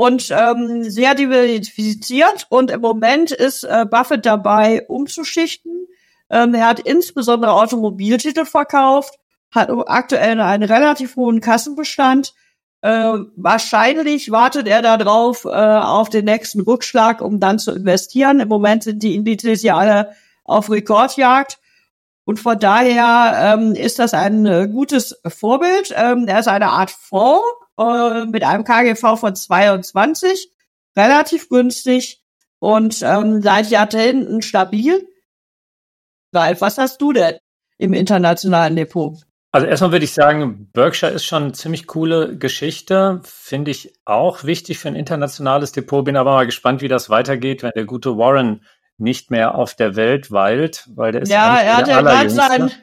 und 0.00 0.30
ähm, 0.30 0.84
sehr 0.84 1.14
diversifiziert. 1.14 2.46
Und 2.48 2.70
im 2.70 2.80
Moment 2.80 3.30
ist 3.32 3.64
äh, 3.64 3.84
Buffett 3.84 4.24
dabei, 4.24 4.86
umzuschichten. 4.88 5.86
Ähm, 6.30 6.54
er 6.54 6.68
hat 6.68 6.80
insbesondere 6.80 7.52
Automobiltitel 7.52 8.46
verkauft, 8.46 9.18
hat 9.50 9.68
aktuell 9.86 10.40
einen 10.40 10.62
relativ 10.62 11.16
hohen 11.16 11.42
Kassenbestand. 11.42 12.32
Äh, 12.82 13.18
wahrscheinlich 13.36 14.30
wartet 14.30 14.66
er 14.66 14.80
darauf 14.80 15.44
äh, 15.44 15.48
auf 15.48 16.08
den 16.08 16.24
nächsten 16.24 16.60
Rückschlag, 16.62 17.20
um 17.20 17.38
dann 17.38 17.58
zu 17.58 17.72
investieren. 17.72 18.40
Im 18.40 18.48
Moment 18.48 18.84
sind 18.84 19.02
die 19.02 19.14
Indizes 19.14 19.62
ja 19.62 19.76
alle 19.76 20.14
auf 20.44 20.70
Rekordjagd. 20.70 21.58
Und 22.24 22.38
von 22.38 22.58
daher 22.58 23.56
ähm, 23.58 23.74
ist 23.74 23.98
das 23.98 24.14
ein 24.14 24.46
äh, 24.46 24.68
gutes 24.70 25.20
Vorbild. 25.26 25.92
Ähm, 25.96 26.26
er 26.28 26.40
ist 26.40 26.48
eine 26.48 26.68
Art 26.68 26.90
Fonds, 26.90 27.42
äh, 27.78 28.26
mit 28.26 28.44
einem 28.44 28.64
KGV 28.64 29.18
von 29.18 29.34
22, 29.34 30.52
relativ 30.96 31.48
günstig 31.48 32.22
und 32.58 33.02
ähm, 33.02 33.42
seit 33.42 33.70
Jahrzehnten 33.70 34.42
stabil. 34.42 35.08
Ralf, 36.32 36.60
was 36.60 36.78
hast 36.78 37.00
du 37.00 37.12
denn 37.12 37.38
im 37.78 37.92
internationalen 37.92 38.76
Depot? 38.76 39.18
Also 39.52 39.66
erstmal 39.66 39.90
würde 39.90 40.04
ich 40.04 40.14
sagen, 40.14 40.68
Berkshire 40.72 41.10
ist 41.10 41.24
schon 41.24 41.42
eine 41.42 41.52
ziemlich 41.52 41.88
coole 41.88 42.36
Geschichte. 42.36 43.20
Finde 43.24 43.72
ich 43.72 43.92
auch 44.04 44.44
wichtig 44.44 44.78
für 44.78 44.88
ein 44.88 44.94
internationales 44.94 45.72
Depot. 45.72 46.04
Bin 46.04 46.16
aber 46.16 46.34
mal 46.34 46.46
gespannt, 46.46 46.82
wie 46.82 46.88
das 46.88 47.10
weitergeht, 47.10 47.62
wenn 47.62 47.72
der 47.74 47.84
gute 47.84 48.16
Warren 48.16 48.64
nicht 48.96 49.30
mehr 49.30 49.56
auf 49.56 49.74
der 49.74 49.96
Welt 49.96 50.30
weilt, 50.30 50.88
weil 50.94 51.10
der 51.10 51.22
ist 51.22 51.30
ja, 51.30 51.58
er 51.58 51.76
hat 51.78 51.88
ja 51.88 52.00
gerade 52.00 52.30
sein, 52.30 52.50
weil 52.50 52.58
der 52.58 52.60
ist 52.60 52.60
ja, 52.60 52.60
er 52.60 52.66
hat 52.66 52.68
ja 52.68 52.68
gerade 52.68 52.70
sein, 52.70 52.82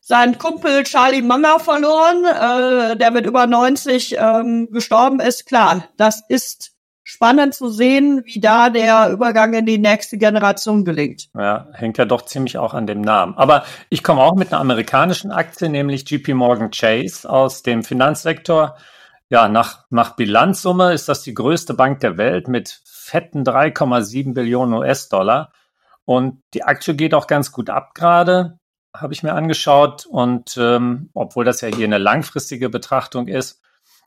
seinen 0.00 0.38
Kumpel 0.38 0.82
Charlie 0.84 1.22
Munger 1.22 1.60
verloren, 1.60 2.24
äh, 2.24 2.96
der 2.96 3.10
mit 3.10 3.26
über 3.26 3.46
90 3.46 4.16
ähm, 4.18 4.68
gestorben 4.72 5.20
ist. 5.20 5.46
Klar, 5.46 5.84
das 5.96 6.24
ist 6.28 6.72
spannend 7.08 7.54
zu 7.54 7.70
sehen, 7.70 8.22
wie 8.26 8.38
da 8.38 8.68
der 8.68 9.10
Übergang 9.10 9.54
in 9.54 9.64
die 9.64 9.78
nächste 9.78 10.18
Generation 10.18 10.84
gelingt. 10.84 11.30
Ja, 11.34 11.68
hängt 11.72 11.96
ja 11.96 12.04
doch 12.04 12.26
ziemlich 12.26 12.58
auch 12.58 12.74
an 12.74 12.86
dem 12.86 13.00
Namen. 13.00 13.34
Aber 13.38 13.64
ich 13.88 14.02
komme 14.02 14.20
auch 14.20 14.34
mit 14.34 14.52
einer 14.52 14.60
amerikanischen 14.60 15.32
Aktie, 15.32 15.70
nämlich 15.70 16.08
JP 16.08 16.34
Morgan 16.34 16.70
Chase 16.70 17.28
aus 17.28 17.62
dem 17.62 17.82
Finanzsektor. 17.82 18.76
Ja, 19.30 19.48
nach, 19.48 19.86
nach 19.88 20.16
Bilanzsumme 20.16 20.92
ist 20.92 21.08
das 21.08 21.22
die 21.22 21.32
größte 21.32 21.72
Bank 21.72 22.00
der 22.00 22.18
Welt 22.18 22.46
mit 22.46 22.82
fetten 22.84 23.42
3,7 23.42 24.34
Billionen 24.34 24.74
US-Dollar. 24.74 25.52
Und 26.04 26.42
die 26.52 26.64
Aktie 26.64 26.94
geht 26.94 27.14
auch 27.14 27.26
ganz 27.26 27.52
gut 27.52 27.70
ab 27.70 27.94
gerade, 27.94 28.58
habe 28.94 29.14
ich 29.14 29.22
mir 29.22 29.32
angeschaut. 29.32 30.04
Und 30.04 30.58
ähm, 30.58 31.08
obwohl 31.14 31.46
das 31.46 31.62
ja 31.62 31.68
hier 31.68 31.86
eine 31.86 31.96
langfristige 31.96 32.68
Betrachtung 32.68 33.28
ist, 33.28 33.62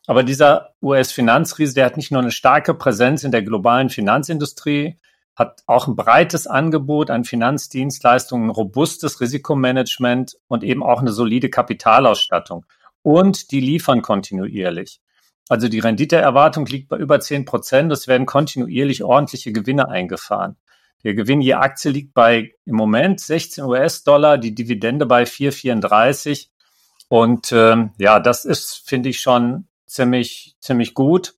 aber 0.08 0.24
dieser 0.24 0.74
US-Finanzriese, 0.82 1.76
der 1.76 1.86
hat 1.86 1.98
nicht 1.98 2.12
nur 2.12 2.22
eine 2.22 2.32
starke 2.32 2.74
Präsenz 2.74 3.24
in 3.24 3.32
der 3.32 3.44
globalen 3.44 3.90
Finanzindustrie, 3.90 4.98
hat 5.36 5.64
auch 5.66 5.88
ein 5.88 5.96
breites 5.96 6.48
Angebot 6.48 7.10
an 7.10 7.24
Finanzdienstleistungen, 7.24 8.48
ein 8.48 8.52
robustes 8.52 9.22
Risikomanagement 9.22 10.38
und 10.48 10.64
eben 10.64 10.84
auch 10.84 11.00
eine 11.00 11.12
solide 11.12 11.50
Kapitalausstattung. 11.50 12.66
Und 13.02 13.52
die 13.52 13.60
liefern 13.60 14.02
kontinuierlich. 14.02 15.02
Also 15.50 15.68
die 15.68 15.80
Renditeerwartung 15.80 16.66
liegt 16.66 16.90
bei 16.90 16.98
über 16.98 17.20
10 17.20 17.46
Prozent. 17.46 17.92
Es 17.92 18.08
werden 18.08 18.26
kontinuierlich 18.26 19.04
ordentliche 19.04 19.52
Gewinne 19.52 19.90
eingefahren. 19.90 20.58
Der 21.04 21.16
Gewinn 21.16 21.42
je 21.42 21.56
Aktie 21.56 21.92
liegt 21.92 22.14
bei 22.14 22.54
im 22.66 22.76
Moment 22.76 23.20
16 23.20 23.64
US-Dollar, 23.64 24.38
die 24.38 24.54
Dividende 24.54 25.06
bei 25.06 25.24
4,34. 25.24 26.50
Und 27.10 27.52
ähm, 27.52 27.92
ja, 27.98 28.20
das 28.20 28.46
ist, 28.46 28.84
finde 28.86 29.10
ich, 29.10 29.20
schon 29.20 29.68
ziemlich, 29.92 30.56
ziemlich 30.60 30.94
gut, 30.94 31.36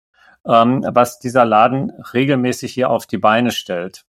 ähm, 0.47 0.85
was 0.87 1.19
dieser 1.19 1.45
Laden 1.45 1.91
regelmäßig 2.13 2.73
hier 2.73 2.89
auf 2.89 3.05
die 3.07 3.17
Beine 3.17 3.51
stellt. 3.51 4.05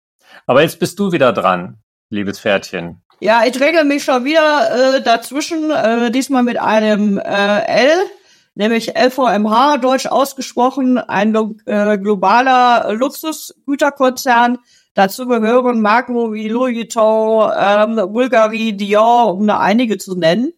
Aber 0.45 0.61
jetzt 0.61 0.79
bist 0.79 0.99
du 0.99 1.11
wieder 1.11 1.33
dran, 1.33 1.77
liebes 2.09 2.39
Pferdchen. 2.39 3.01
Ja, 3.19 3.43
ich 3.45 3.59
regel 3.59 3.83
mich 3.85 4.03
schon 4.03 4.25
wieder 4.25 4.95
äh, 4.95 5.01
dazwischen, 5.01 5.71
äh, 5.71 6.11
diesmal 6.11 6.43
mit 6.43 6.59
einem 6.59 7.17
äh, 7.17 7.59
L, 7.65 7.97
nämlich 8.55 8.97
LVMH, 8.97 9.77
deutsch 9.77 10.07
ausgesprochen, 10.07 10.97
ein 10.97 11.35
äh, 11.65 11.97
globaler 11.97 12.93
Luxusgüterkonzern. 12.93 14.57
Dazu 14.93 15.25
gehören 15.25 15.81
Marken 15.81 16.33
wie 16.33 16.49
Louis 16.49 16.75
Vuitton, 16.75 17.51
ähm, 17.57 17.95
Bulgari, 18.11 18.73
Dior, 18.73 19.35
um 19.35 19.45
nur 19.45 19.59
einige 19.59 19.97
zu 19.97 20.15
nennen. 20.15 20.53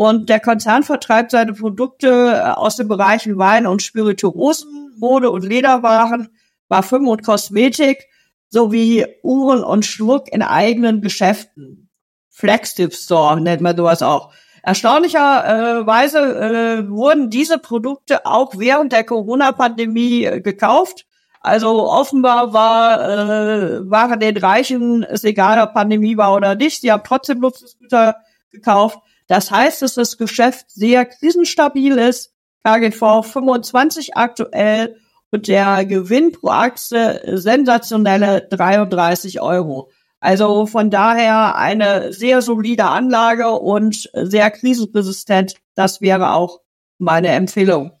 Und 0.00 0.30
der 0.30 0.40
Konzern 0.40 0.82
vertreibt 0.82 1.30
seine 1.30 1.52
Produkte 1.52 2.08
äh, 2.08 2.52
aus 2.52 2.76
den 2.76 2.88
Bereichen 2.88 3.36
Wein 3.36 3.66
und 3.66 3.82
Spirituosen, 3.82 4.94
Mode 4.96 5.30
und 5.30 5.44
Lederwaren, 5.44 6.30
Parfüm 6.70 7.06
und 7.06 7.22
Kosmetik 7.22 8.06
sowie 8.48 9.04
Uhren 9.22 9.62
und 9.62 9.84
Schmuck 9.84 10.32
in 10.32 10.40
eigenen 10.40 11.02
Geschäften. 11.02 11.90
Flagship 12.30 12.94
Store 12.94 13.38
nennt 13.42 13.60
man 13.60 13.76
sowas 13.76 14.00
auch. 14.00 14.32
Erstaunlicherweise 14.62 16.18
äh, 16.18 16.88
wurden 16.88 17.28
diese 17.28 17.58
Produkte 17.58 18.24
auch 18.24 18.54
während 18.56 18.92
der 18.92 19.04
Corona-Pandemie 19.04 20.24
äh, 20.24 20.40
gekauft. 20.40 21.04
Also 21.42 21.86
offenbar 21.90 22.54
war, 22.54 23.06
äh, 23.06 23.90
waren 23.90 24.18
den 24.18 24.38
Reichen 24.38 25.02
es 25.02 25.24
egal, 25.24 25.62
ob 25.62 25.74
Pandemie 25.74 26.16
war 26.16 26.34
oder 26.34 26.54
nicht. 26.54 26.80
Sie 26.80 26.90
haben 26.90 27.02
trotzdem 27.04 27.42
Luxusgüter 27.42 28.16
gekauft. 28.50 28.98
Das 29.30 29.52
heißt, 29.52 29.82
dass 29.82 29.94
das 29.94 30.18
Geschäft 30.18 30.72
sehr 30.72 31.06
krisenstabil 31.06 31.96
ist. 31.98 32.32
KGV 32.64 33.22
25 33.22 34.16
aktuell 34.16 34.96
und 35.30 35.46
der 35.46 35.84
Gewinn 35.84 36.32
pro 36.32 36.48
Aktie 36.48 37.38
sensationelle 37.38 38.48
33 38.50 39.40
Euro. 39.40 39.92
Also 40.18 40.66
von 40.66 40.90
daher 40.90 41.54
eine 41.54 42.12
sehr 42.12 42.42
solide 42.42 42.86
Anlage 42.86 43.50
und 43.50 44.10
sehr 44.14 44.50
krisenresistent. 44.50 45.54
Das 45.76 46.00
wäre 46.00 46.32
auch 46.32 46.62
meine 46.98 47.28
Empfehlung. 47.28 47.92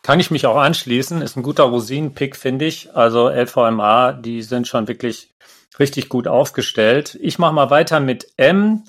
Kann 0.00 0.20
ich 0.20 0.30
mich 0.30 0.46
auch 0.46 0.56
anschließen. 0.56 1.20
Ist 1.20 1.36
ein 1.36 1.42
guter 1.42 1.64
Rosinenpick, 1.64 2.34
finde 2.34 2.64
ich. 2.64 2.96
Also 2.96 3.28
LVMA, 3.28 4.14
die 4.14 4.40
sind 4.40 4.66
schon 4.66 4.88
wirklich 4.88 5.34
richtig 5.78 6.08
gut 6.08 6.26
aufgestellt. 6.26 7.18
Ich 7.20 7.38
mache 7.38 7.52
mal 7.52 7.68
weiter 7.68 8.00
mit 8.00 8.28
M 8.38 8.84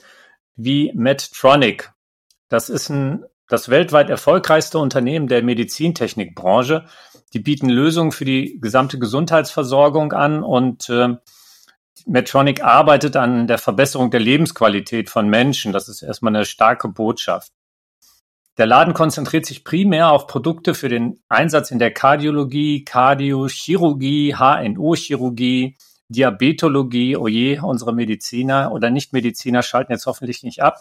wie 0.58 0.92
Medtronic. 0.94 1.92
Das 2.50 2.70
ist 2.70 2.90
ein, 2.90 3.24
das 3.48 3.70
weltweit 3.70 4.10
erfolgreichste 4.10 4.80
Unternehmen 4.80 5.28
der 5.28 5.44
Medizintechnikbranche. 5.44 6.86
Die 7.34 7.40
bieten 7.40 7.70
Lösungen 7.70 8.12
für 8.12 8.26
die 8.26 8.60
gesamte 8.60 9.00
Gesundheitsversorgung 9.00 10.14
an 10.14 10.44
und 10.44 10.90
äh, 10.90 11.16
Medtronic 12.06 12.64
arbeitet 12.64 13.16
an 13.16 13.48
der 13.48 13.58
Verbesserung 13.58 14.12
der 14.12 14.20
Lebensqualität 14.20 15.10
von 15.10 15.30
Menschen. 15.30 15.74
Das 15.74 15.90
ist 15.90 16.02
erstmal 16.02 16.36
eine 16.36 16.46
starke 16.46 16.88
Botschaft. 16.88 17.52
Der 18.58 18.66
Laden 18.66 18.94
konzentriert 18.94 19.46
sich 19.46 19.64
primär 19.64 20.12
auf 20.12 20.26
Produkte 20.26 20.74
für 20.74 20.90
den 20.90 21.20
Einsatz 21.30 21.70
in 21.70 21.78
der 21.78 21.92
Kardiologie, 21.92 22.84
Kardiochirurgie, 22.84 24.36
HNO-Chirurgie, 24.36 25.76
Diabetologie, 26.10 27.18
oje, 27.18 27.60
oh 27.62 27.68
unsere 27.68 27.94
Mediziner 27.94 28.72
oder 28.72 28.90
Nichtmediziner 28.90 29.62
schalten 29.62 29.92
jetzt 29.92 30.06
hoffentlich 30.06 30.44
nicht 30.44 30.62
ab. 30.62 30.80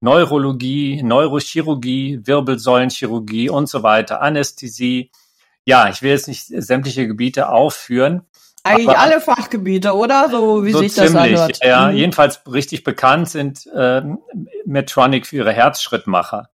Neurologie, 0.00 1.02
Neurochirurgie, 1.02 2.20
Wirbelsäulenchirurgie 2.24 3.48
und 3.48 3.68
so 3.68 3.82
weiter, 3.82 4.20
Anästhesie. 4.20 5.10
Ja, 5.64 5.88
ich 5.88 6.02
will 6.02 6.10
jetzt 6.10 6.28
nicht 6.28 6.44
sämtliche 6.46 7.06
Gebiete 7.06 7.48
aufführen. 7.48 8.22
Eigentlich 8.64 8.96
alle 8.96 9.20
Fachgebiete, 9.20 9.94
oder? 9.94 10.28
So 10.30 10.64
wie 10.64 10.72
so 10.72 10.78
sich 10.78 10.92
ziemlich, 10.94 11.12
das 11.12 11.22
anhört. 11.22 11.58
Ja, 11.62 11.88
mhm. 11.88 11.96
jedenfalls 11.96 12.40
richtig 12.50 12.82
bekannt 12.82 13.28
sind 13.28 13.66
äh, 13.66 14.02
Medtronic 14.64 15.26
für 15.26 15.36
ihre 15.36 15.52
Herzschrittmacher. 15.52 16.48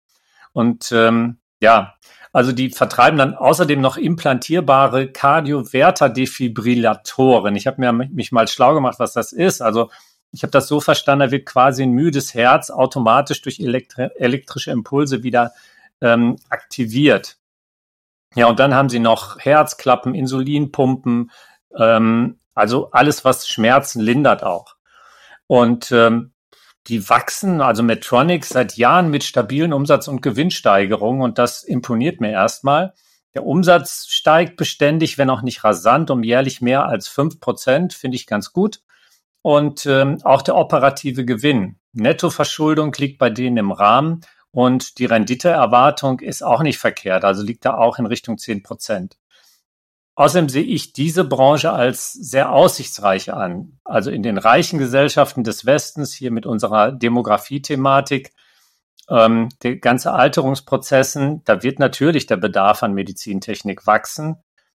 Und 0.52 0.90
ähm, 0.92 1.38
ja, 1.61 1.94
also 2.37 2.52
die 2.52 2.69
vertreiben 2.69 3.16
dann 3.16 3.35
außerdem 3.35 3.81
noch 3.81 3.97
implantierbare 3.97 5.11
Kardioverter-Defibrillatoren. 5.11 7.57
Ich 7.57 7.66
habe 7.66 7.81
mich 8.12 8.31
mal 8.31 8.47
schlau 8.47 8.75
gemacht, 8.75 8.99
was 8.99 9.14
das 9.14 9.33
ist. 9.33 9.62
Also 9.62 9.90
ich 10.33 10.43
habe 10.43 10.50
das 10.50 10.69
so 10.69 10.83
verstanden, 10.83 11.25
da 11.25 11.31
wird 11.31 11.47
quasi 11.47 11.83
ein 11.83 11.93
müdes 11.93 12.35
Herz 12.35 12.69
automatisch 12.69 13.40
durch 13.40 13.59
elektri 13.59 14.11
elektrische 14.16 14.71
Impulse 14.71 15.23
wieder 15.23 15.55
ähm, 16.02 16.37
aktiviert. 16.50 17.38
Ja, 18.35 18.49
und 18.49 18.61
dann 18.61 18.75
haben 18.75 18.90
sie 18.90 18.99
noch 18.99 19.38
Herzklappen, 19.38 20.14
Insulinpumpen, 20.14 21.31
ähm, 21.78 22.38
also 22.52 22.90
alles, 22.90 23.25
was 23.25 23.49
Schmerzen 23.49 24.02
lindert 24.02 24.43
auch. 24.43 24.76
Und 25.47 25.90
ähm, 25.90 26.33
die 26.88 27.09
wachsen, 27.09 27.61
also 27.61 27.83
Medtronic, 27.83 28.45
seit 28.45 28.76
Jahren 28.76 29.11
mit 29.11 29.25
stabilen 29.25 29.73
Umsatz- 29.73 30.09
und 30.09 30.23
Gewinnsteigerungen 30.23 31.23
und 31.23 31.38
das 31.38 31.64
imponiert 31.64 32.21
mir 32.21 32.31
erstmal. 32.31 32.95
Der 33.35 33.45
Umsatz 33.45 34.07
steigt 34.09 34.57
beständig, 34.57 35.19
wenn 35.19 35.31
auch 35.31 35.43
nicht 35.43 35.62
rasant, 35.64 36.11
um 36.11 36.23
jährlich 36.23 36.61
mehr 36.61 36.87
als 36.87 37.09
fünf 37.09 37.40
Prozent, 37.40 37.93
finde 37.93 38.16
ich 38.16 38.26
ganz 38.26 38.52
gut. 38.52 38.81
Und 39.43 39.87
ähm, 39.87 40.19
auch 40.25 40.43
der 40.43 40.57
operative 40.57 41.25
Gewinn. 41.25 41.78
Nettoverschuldung 41.93 42.93
liegt 42.97 43.19
bei 43.19 43.31
denen 43.31 43.59
im 43.59 43.73
Rahmen 43.73 44.23
und 44.50 44.99
die 44.99 45.05
Renditeerwartung 45.05 46.21
ist 46.21 46.43
auch 46.43 46.62
nicht 46.62 46.78
verkehrt, 46.78 47.25
also 47.25 47.43
liegt 47.43 47.64
da 47.64 47.76
auch 47.76 47.99
in 47.99 48.07
Richtung 48.07 48.38
zehn 48.38 48.62
Prozent. 48.62 49.19
Außerdem 50.16 50.49
sehe 50.49 50.64
ich 50.64 50.94
diese 50.94 51.25
Branche 51.25 51.73
als 51.73 52.12
sehr 52.12 52.50
aussichtsreich 52.50 53.35
an. 53.35 53.78
Also 53.85 54.11
in 54.11 54.23
den 54.23 54.38
reichen 54.38 54.78
Gesellschaften 54.78 55.44
des 55.44 55.66
Westens, 55.66 56.14
hier 56.14 56.30
mit 56.30 56.46
unserer 56.46 56.90
Demografie-Thematik, 56.90 58.32
ähm, 59.11 59.50
die 59.62 59.78
ganze 59.78 60.12
Alterungsprozessen, 60.12 61.42
da 61.44 61.62
wird 61.62 61.78
natürlich 61.78 62.26
der 62.26 62.38
Bedarf 62.38 62.82
an 62.82 62.94
Medizintechnik 62.94 63.87
wachsen. 63.87 64.37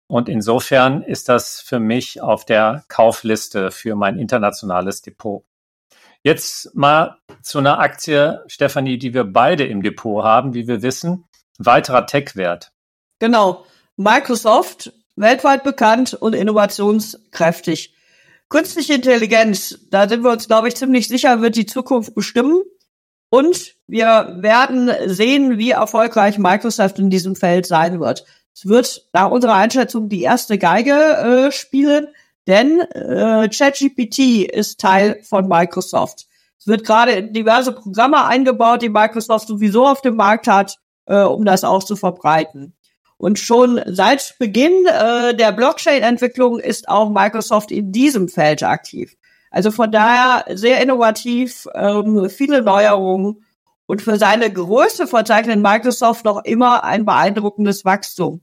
Und 0.09 0.31
insofern 0.31 1.03
ist 1.03 1.29
das 1.29 1.61
für 1.61 1.81
mich 1.81 2.23
auf 2.23 2.47
der 2.47 2.85
Kaufliste 2.89 3.71
für 3.71 3.95
mein 3.95 4.19
internationales 4.19 5.03
Depot. 5.03 5.45
Jetzt 6.23 6.75
mal 6.75 7.19
zu 7.43 7.59
einer 7.59 7.79
Aktie, 7.79 8.43
Stefanie, 8.47 8.97
die 8.99 9.13
wir 9.13 9.25
beide 9.25 9.67
im 9.67 9.83
Depot 9.83 10.25
haben, 10.25 10.55
wie 10.55 10.67
wir 10.67 10.81
wissen. 10.81 11.25
Weiterer 11.59 12.07
Tech-Wert. 12.07 12.73
Genau. 13.19 13.67
Microsoft 13.97 14.93
weltweit 15.17 15.65
bekannt 15.65 16.15
und 16.15 16.35
innovationskräftig. 16.35 17.95
Künstliche 18.49 18.95
Intelligenz, 18.95 19.79
da 19.91 20.09
sind 20.09 20.23
wir 20.23 20.31
uns, 20.31 20.47
glaube 20.47 20.69
ich, 20.69 20.77
ziemlich 20.77 21.09
sicher, 21.09 21.43
wird 21.43 21.57
die 21.57 21.67
Zukunft 21.67 22.15
bestimmen. 22.15 22.63
Und 23.29 23.75
wir 23.89 24.37
werden 24.39 24.91
sehen, 25.07 25.59
wie 25.59 25.73
erfolgreich 25.73 26.39
Microsoft 26.39 26.99
in 27.01 27.11
diesem 27.11 27.35
Feld 27.35 27.67
sein 27.67 27.99
wird. 27.99 28.25
Es 28.55 28.67
wird 28.67 29.09
nach 29.13 29.31
unserer 29.31 29.55
Einschätzung 29.55 30.09
die 30.09 30.23
erste 30.23 30.59
Geige 30.59 30.93
äh, 30.93 31.53
spielen, 31.53 32.09
Denn 32.47 32.81
äh, 32.81 33.49
ChatGPT 33.49 34.49
ist 34.49 34.81
Teil 34.81 35.21
von 35.23 35.49
Microsoft. 35.49 36.27
Es 36.59 36.67
wird 36.67 36.85
gerade 36.85 37.13
in 37.13 37.33
diverse 37.33 37.73
Programme 37.73 38.25
eingebaut, 38.25 38.83
die 38.83 38.89
Microsoft 38.89 39.49
sowieso 39.49 39.87
auf 39.87 40.01
dem 40.01 40.17
Markt 40.17 40.47
hat, 40.47 40.79
äh, 41.07 41.23
um 41.23 41.45
das 41.45 41.65
auch 41.65 41.83
zu 41.83 41.97
verbreiten. 41.97 42.75
Und 43.19 43.39
schon 43.39 43.81
seit 43.87 44.37
Beginn 44.39 44.87
äh, 44.87 45.35
der 45.35 45.53
Blockchain-Entwicklung 45.53 46.59
ist 46.59 46.89
auch 46.89 47.11
Microsoft 47.11 47.71
in 47.71 47.93
diesem 47.93 48.29
Feld 48.29 48.63
aktiv. 48.63 49.17
Also 49.51 49.71
von 49.71 49.91
daher 49.91 50.45
sehr 50.57 50.83
innovativ, 50.83 51.67
ähm, 51.75 52.29
viele 52.29 52.63
Neuerungen 52.63 53.45
und 53.87 54.03
für 54.03 54.19
seine 54.19 54.53
Größe 54.53 55.07
verzeichnet 55.07 55.61
Microsoft 55.61 56.25
noch 56.25 56.45
immer 56.45 56.85
ein 56.85 57.05
beeindruckendes 57.07 57.85
Wachstum. 57.85 58.43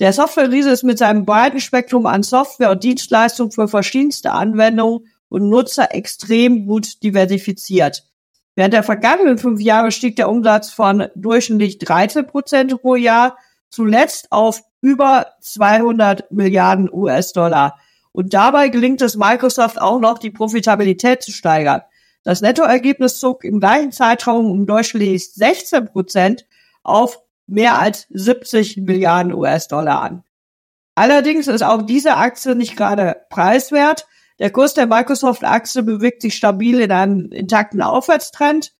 Der 0.00 0.12
Software-Riese 0.12 0.70
ist 0.70 0.82
mit 0.82 0.98
seinem 0.98 1.24
breiten 1.24 1.60
Spektrum 1.60 2.06
an 2.06 2.24
Software 2.24 2.72
und 2.72 2.82
Dienstleistungen 2.82 3.52
für 3.52 3.68
verschiedenste 3.68 4.32
Anwendungen 4.32 5.06
und 5.28 5.48
Nutzer 5.48 5.94
extrem 5.94 6.66
gut 6.66 7.02
diversifiziert. 7.02 8.04
Während 8.56 8.74
der 8.74 8.82
vergangenen 8.82 9.38
fünf 9.38 9.60
Jahre 9.60 9.92
stieg 9.92 10.16
der 10.16 10.28
Umsatz 10.28 10.70
von 10.70 11.08
durchschnittlich 11.14 11.78
13 11.78 12.26
Prozent 12.26 12.80
pro 12.80 12.96
Jahr 12.96 13.38
zuletzt 13.74 14.30
auf 14.30 14.62
über 14.80 15.32
200 15.40 16.30
Milliarden 16.30 16.92
US-Dollar. 16.92 17.78
Und 18.12 18.32
dabei 18.32 18.68
gelingt 18.68 19.02
es 19.02 19.16
Microsoft 19.16 19.80
auch 19.80 19.98
noch, 19.98 20.18
die 20.18 20.30
Profitabilität 20.30 21.22
zu 21.22 21.32
steigern. 21.32 21.82
Das 22.22 22.40
Nettoergebnis 22.40 23.18
zog 23.18 23.44
im 23.44 23.60
gleichen 23.60 23.92
Zeitraum 23.92 24.50
um 24.50 24.66
durchschnittlich 24.66 25.34
16 25.34 25.86
Prozent 25.86 26.46
auf 26.82 27.20
mehr 27.46 27.78
als 27.78 28.06
70 28.10 28.78
Milliarden 28.78 29.34
US-Dollar 29.34 30.00
an. 30.00 30.24
Allerdings 30.94 31.48
ist 31.48 31.62
auch 31.62 31.82
diese 31.82 32.16
Aktie 32.16 32.54
nicht 32.54 32.76
gerade 32.76 33.16
preiswert. 33.28 34.06
Der 34.38 34.50
Kurs 34.50 34.74
der 34.74 34.86
Microsoft-Aktie 34.86 35.82
bewegt 35.82 36.22
sich 36.22 36.36
stabil 36.36 36.80
in 36.80 36.92
einem 36.92 37.32
intakten 37.32 37.82
Aufwärtstrend 37.82 38.72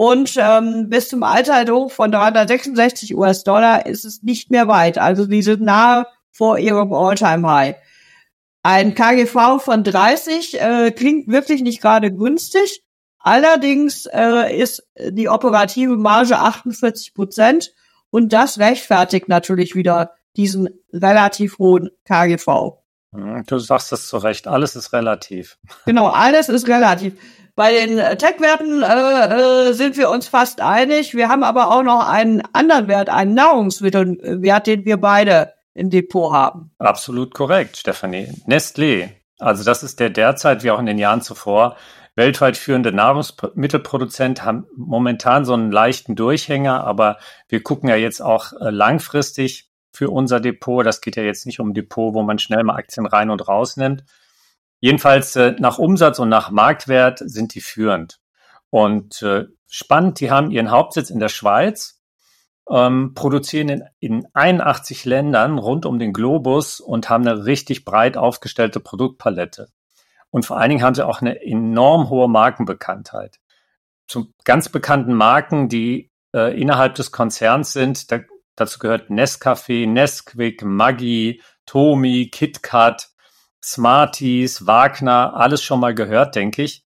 und 0.00 0.38
ähm, 0.38 0.88
bis 0.88 1.10
zum 1.10 1.22
Allzeithoch 1.22 1.92
von 1.92 2.10
366 2.10 3.14
US-Dollar 3.14 3.84
ist 3.84 4.06
es 4.06 4.22
nicht 4.22 4.50
mehr 4.50 4.66
weit. 4.66 4.96
Also 4.96 5.26
die 5.26 5.42
sind 5.42 5.60
nahe 5.60 6.06
vor 6.30 6.58
ihrem 6.58 6.94
All-Time-High. 6.94 7.76
Ein 8.62 8.94
KGV 8.94 9.62
von 9.62 9.84
30 9.84 10.58
äh, 10.58 10.90
klingt 10.92 11.28
wirklich 11.28 11.60
nicht 11.60 11.82
gerade 11.82 12.10
günstig. 12.10 12.82
Allerdings 13.18 14.06
äh, 14.06 14.58
ist 14.58 14.88
die 14.98 15.28
operative 15.28 15.98
Marge 15.98 16.38
48 16.38 17.12
Prozent 17.12 17.74
und 18.08 18.32
das 18.32 18.58
rechtfertigt 18.58 19.28
natürlich 19.28 19.74
wieder 19.74 20.12
diesen 20.34 20.70
relativ 20.94 21.58
hohen 21.58 21.90
KGV. 22.06 22.78
Hm, 23.12 23.44
du 23.46 23.58
sagst 23.58 23.92
das 23.92 24.08
zu 24.08 24.16
Recht, 24.16 24.46
alles 24.46 24.76
ist 24.76 24.94
relativ. 24.94 25.58
Genau, 25.84 26.06
alles 26.06 26.48
ist 26.48 26.68
relativ. 26.68 27.18
Bei 27.60 27.74
den 27.74 27.98
Tech-Werten 27.98 28.82
äh, 28.82 29.68
äh, 29.68 29.72
sind 29.74 29.98
wir 29.98 30.08
uns 30.08 30.26
fast 30.26 30.62
einig. 30.62 31.14
Wir 31.14 31.28
haben 31.28 31.44
aber 31.44 31.70
auch 31.70 31.82
noch 31.82 32.08
einen 32.08 32.42
anderen 32.54 32.88
Wert, 32.88 33.10
einen 33.10 33.34
Nahrungsmittelwert, 33.34 34.66
den 34.66 34.86
wir 34.86 34.96
beide 34.96 35.52
im 35.74 35.90
Depot 35.90 36.32
haben. 36.32 36.70
Absolut 36.78 37.34
korrekt, 37.34 37.76
Stefanie. 37.76 38.28
Nestlé. 38.46 39.10
Also 39.38 39.62
das 39.62 39.82
ist 39.82 40.00
der 40.00 40.08
derzeit, 40.08 40.64
wie 40.64 40.70
auch 40.70 40.78
in 40.78 40.86
den 40.86 40.96
Jahren 40.96 41.20
zuvor, 41.20 41.76
weltweit 42.14 42.56
führende 42.56 42.92
Nahrungsmittelproduzent, 42.92 44.42
haben 44.42 44.66
momentan 44.74 45.44
so 45.44 45.52
einen 45.52 45.70
leichten 45.70 46.16
Durchhänger, 46.16 46.82
aber 46.84 47.18
wir 47.50 47.62
gucken 47.62 47.90
ja 47.90 47.96
jetzt 47.96 48.22
auch 48.22 48.54
äh, 48.54 48.70
langfristig 48.70 49.68
für 49.92 50.08
unser 50.08 50.40
Depot. 50.40 50.86
Das 50.86 51.02
geht 51.02 51.16
ja 51.16 51.24
jetzt 51.24 51.44
nicht 51.44 51.60
um 51.60 51.74
Depot, 51.74 52.14
wo 52.14 52.22
man 52.22 52.38
schnell 52.38 52.64
mal 52.64 52.76
Aktien 52.76 53.04
rein 53.04 53.28
und 53.28 53.46
raus 53.48 53.76
nimmt. 53.76 54.02
Jedenfalls 54.80 55.36
äh, 55.36 55.54
nach 55.58 55.78
Umsatz 55.78 56.18
und 56.18 56.30
nach 56.30 56.50
Marktwert 56.50 57.20
sind 57.22 57.54
die 57.54 57.60
führend. 57.60 58.18
Und 58.70 59.22
äh, 59.22 59.46
spannend, 59.66 60.20
die 60.20 60.30
haben 60.30 60.50
ihren 60.50 60.70
Hauptsitz 60.70 61.10
in 61.10 61.20
der 61.20 61.28
Schweiz, 61.28 62.00
ähm, 62.70 63.12
produzieren 63.14 63.68
in, 63.68 63.84
in 63.98 64.26
81 64.32 65.04
Ländern 65.04 65.58
rund 65.58 65.84
um 65.84 65.98
den 65.98 66.12
Globus 66.12 66.80
und 66.80 67.10
haben 67.10 67.26
eine 67.26 67.44
richtig 67.44 67.84
breit 67.84 68.16
aufgestellte 68.16 68.80
Produktpalette. 68.80 69.68
Und 70.30 70.46
vor 70.46 70.58
allen 70.58 70.70
Dingen 70.70 70.82
haben 70.82 70.94
sie 70.94 71.06
auch 71.06 71.20
eine 71.20 71.42
enorm 71.42 72.08
hohe 72.08 72.28
Markenbekanntheit. 72.28 73.38
Zu 74.06 74.32
ganz 74.44 74.68
bekannten 74.68 75.14
Marken, 75.14 75.68
die 75.68 76.10
äh, 76.34 76.58
innerhalb 76.58 76.94
des 76.94 77.10
Konzerns 77.10 77.72
sind, 77.72 78.10
da, 78.10 78.20
dazu 78.56 78.78
gehört 78.78 79.10
Nescafé, 79.10 79.86
Nesquik, 79.86 80.62
Maggi, 80.62 81.42
Tomi, 81.66 82.28
KitKat, 82.30 83.09
Smarties, 83.62 84.66
Wagner, 84.66 85.34
alles 85.34 85.62
schon 85.62 85.80
mal 85.80 85.94
gehört, 85.94 86.34
denke 86.34 86.62
ich. 86.62 86.84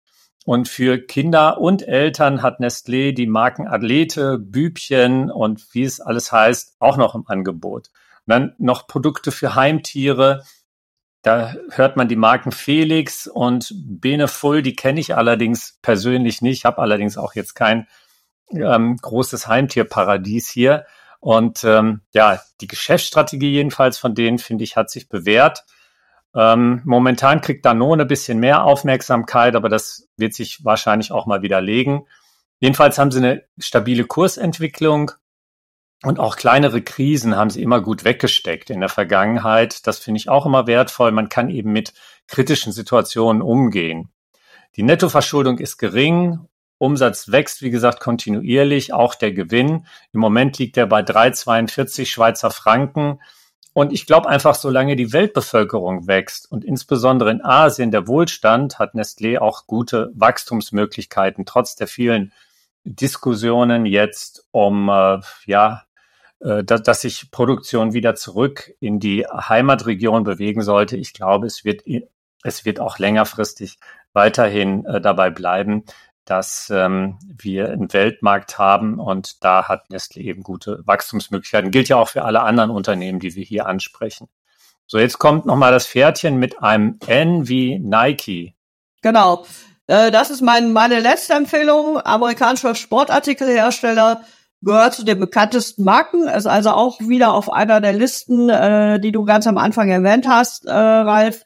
Und 0.45 0.67
für 0.67 0.97
Kinder 0.97 1.59
und 1.59 1.87
Eltern 1.87 2.41
hat 2.41 2.59
Nestlé 2.59 3.13
die 3.13 3.27
Marken 3.27 3.67
Athlete, 3.67 4.39
Bübchen 4.39 5.29
und 5.29 5.73
wie 5.73 5.83
es 5.83 6.01
alles 6.01 6.31
heißt, 6.31 6.77
auch 6.79 6.97
noch 6.97 7.13
im 7.13 7.27
Angebot. 7.27 7.89
Und 8.25 8.31
dann 8.31 8.55
noch 8.57 8.87
Produkte 8.87 9.31
für 9.31 9.55
Heimtiere. 9.55 10.43
Da 11.21 11.53
hört 11.69 11.95
man 11.95 12.07
die 12.07 12.15
Marken 12.15 12.51
Felix 12.51 13.27
und 13.27 13.71
Beneful, 13.75 14.63
die 14.63 14.75
kenne 14.75 14.99
ich 14.99 15.15
allerdings 15.15 15.77
persönlich 15.83 16.41
nicht, 16.41 16.65
habe 16.65 16.79
allerdings 16.79 17.17
auch 17.17 17.35
jetzt 17.35 17.53
kein 17.53 17.87
ähm, 18.49 18.97
großes 18.97 19.47
Heimtierparadies 19.47 20.49
hier. 20.49 20.85
Und 21.19 21.63
ähm, 21.63 22.01
ja, 22.13 22.41
die 22.61 22.67
Geschäftsstrategie 22.67 23.51
jedenfalls 23.51 23.99
von 23.99 24.15
denen, 24.15 24.39
finde 24.39 24.63
ich, 24.63 24.75
hat 24.75 24.89
sich 24.89 25.07
bewährt. 25.07 25.63
Ähm, 26.33 26.81
momentan 26.85 27.41
kriegt 27.41 27.65
Danone 27.65 28.03
ein 28.03 28.07
bisschen 28.07 28.39
mehr 28.39 28.63
Aufmerksamkeit, 28.63 29.55
aber 29.55 29.69
das 29.69 30.07
wird 30.17 30.33
sich 30.33 30.63
wahrscheinlich 30.63 31.11
auch 31.11 31.25
mal 31.25 31.41
widerlegen. 31.41 32.07
Jedenfalls 32.59 32.97
haben 32.97 33.11
sie 33.11 33.19
eine 33.19 33.43
stabile 33.57 34.05
Kursentwicklung 34.05 35.11
und 36.03 36.19
auch 36.19 36.35
kleinere 36.35 36.81
Krisen 36.81 37.35
haben 37.35 37.49
sie 37.49 37.61
immer 37.61 37.81
gut 37.81 38.05
weggesteckt 38.05 38.69
in 38.69 38.79
der 38.79 38.89
Vergangenheit. 38.89 39.85
Das 39.85 39.99
finde 39.99 40.19
ich 40.19 40.29
auch 40.29 40.45
immer 40.45 40.67
wertvoll. 40.67 41.11
Man 41.11 41.29
kann 41.29 41.49
eben 41.49 41.71
mit 41.71 41.93
kritischen 42.27 42.71
Situationen 42.71 43.41
umgehen. 43.41 44.09
Die 44.75 44.83
Nettoverschuldung 44.83 45.59
ist 45.59 45.77
gering. 45.77 46.47
Umsatz 46.77 47.31
wächst, 47.31 47.61
wie 47.61 47.69
gesagt, 47.69 47.99
kontinuierlich. 47.99 48.93
Auch 48.93 49.13
der 49.13 49.33
Gewinn. 49.33 49.85
Im 50.13 50.19
Moment 50.19 50.57
liegt 50.57 50.77
er 50.77 50.87
bei 50.87 51.01
3,42 51.01 52.05
Schweizer 52.07 52.49
Franken. 52.49 53.19
Und 53.73 53.93
ich 53.93 54.05
glaube 54.05 54.27
einfach, 54.27 54.55
solange 54.55 54.95
die 54.95 55.13
Weltbevölkerung 55.13 56.07
wächst 56.07 56.51
und 56.51 56.65
insbesondere 56.65 57.31
in 57.31 57.43
Asien 57.43 57.91
der 57.91 58.07
Wohlstand, 58.07 58.79
hat 58.79 58.95
Nestlé 58.95 59.39
auch 59.39 59.65
gute 59.65 60.11
Wachstumsmöglichkeiten, 60.13 61.45
trotz 61.45 61.75
der 61.75 61.87
vielen 61.87 62.33
Diskussionen 62.83 63.85
jetzt 63.85 64.45
um, 64.51 64.89
äh, 64.89 65.19
ja, 65.45 65.83
äh, 66.39 66.63
dass, 66.63 67.01
sich 67.01 67.31
Produktion 67.31 67.93
wieder 67.93 68.15
zurück 68.15 68.73
in 68.79 68.99
die 68.99 69.25
Heimatregion 69.25 70.23
bewegen 70.23 70.63
sollte. 70.63 70.97
Ich 70.97 71.13
glaube, 71.13 71.47
es 71.47 71.63
wird, 71.63 71.83
es 72.43 72.65
wird 72.65 72.79
auch 72.79 72.97
längerfristig 72.99 73.77
weiterhin 74.13 74.85
äh, 74.85 74.99
dabei 74.99 75.29
bleiben, 75.29 75.85
dass 76.25 76.71
ähm, 76.73 77.17
wir 77.21 77.69
einen 77.69 77.91
Weltmarkt 77.91 78.57
haben 78.57 78.99
und 78.99 79.43
da 79.43 79.67
hat 79.67 79.89
Nestle 79.89 80.21
eben 80.21 80.43
gute 80.43 80.81
Wachstumsmöglichkeiten. 80.85 81.71
Gilt 81.71 81.89
ja 81.89 81.97
auch 81.97 82.09
für 82.09 82.23
alle 82.23 82.41
anderen 82.41 82.69
Unternehmen, 82.69 83.19
die 83.19 83.35
wir 83.35 83.43
hier 83.43 83.65
ansprechen. 83.65 84.27
So, 84.87 84.99
jetzt 84.99 85.19
kommt 85.19 85.45
nochmal 85.45 85.71
das 85.71 85.87
Pferdchen 85.87 86.37
mit 86.37 86.61
einem 86.61 86.99
N 87.07 87.47
wie 87.47 87.79
Nike. 87.79 88.55
Genau. 89.01 89.45
Äh, 89.87 90.11
das 90.11 90.29
ist 90.29 90.41
mein, 90.41 90.73
meine 90.73 90.99
letzte 90.99 91.33
Empfehlung. 91.33 91.99
Amerikanischer 91.99 92.75
Sportartikelhersteller 92.75 94.21
gehört 94.61 94.93
zu 94.93 95.03
den 95.03 95.19
bekanntesten 95.19 95.83
Marken, 95.83 96.27
ist 96.27 96.45
also 96.45 96.71
auch 96.71 96.99
wieder 96.99 97.33
auf 97.33 97.51
einer 97.51 97.81
der 97.81 97.93
Listen, 97.93 98.49
äh, 98.49 98.99
die 98.99 99.11
du 99.11 99.25
ganz 99.25 99.47
am 99.47 99.57
Anfang 99.57 99.89
erwähnt 99.89 100.27
hast, 100.27 100.65
äh, 100.65 100.71
Ralf. 100.71 101.45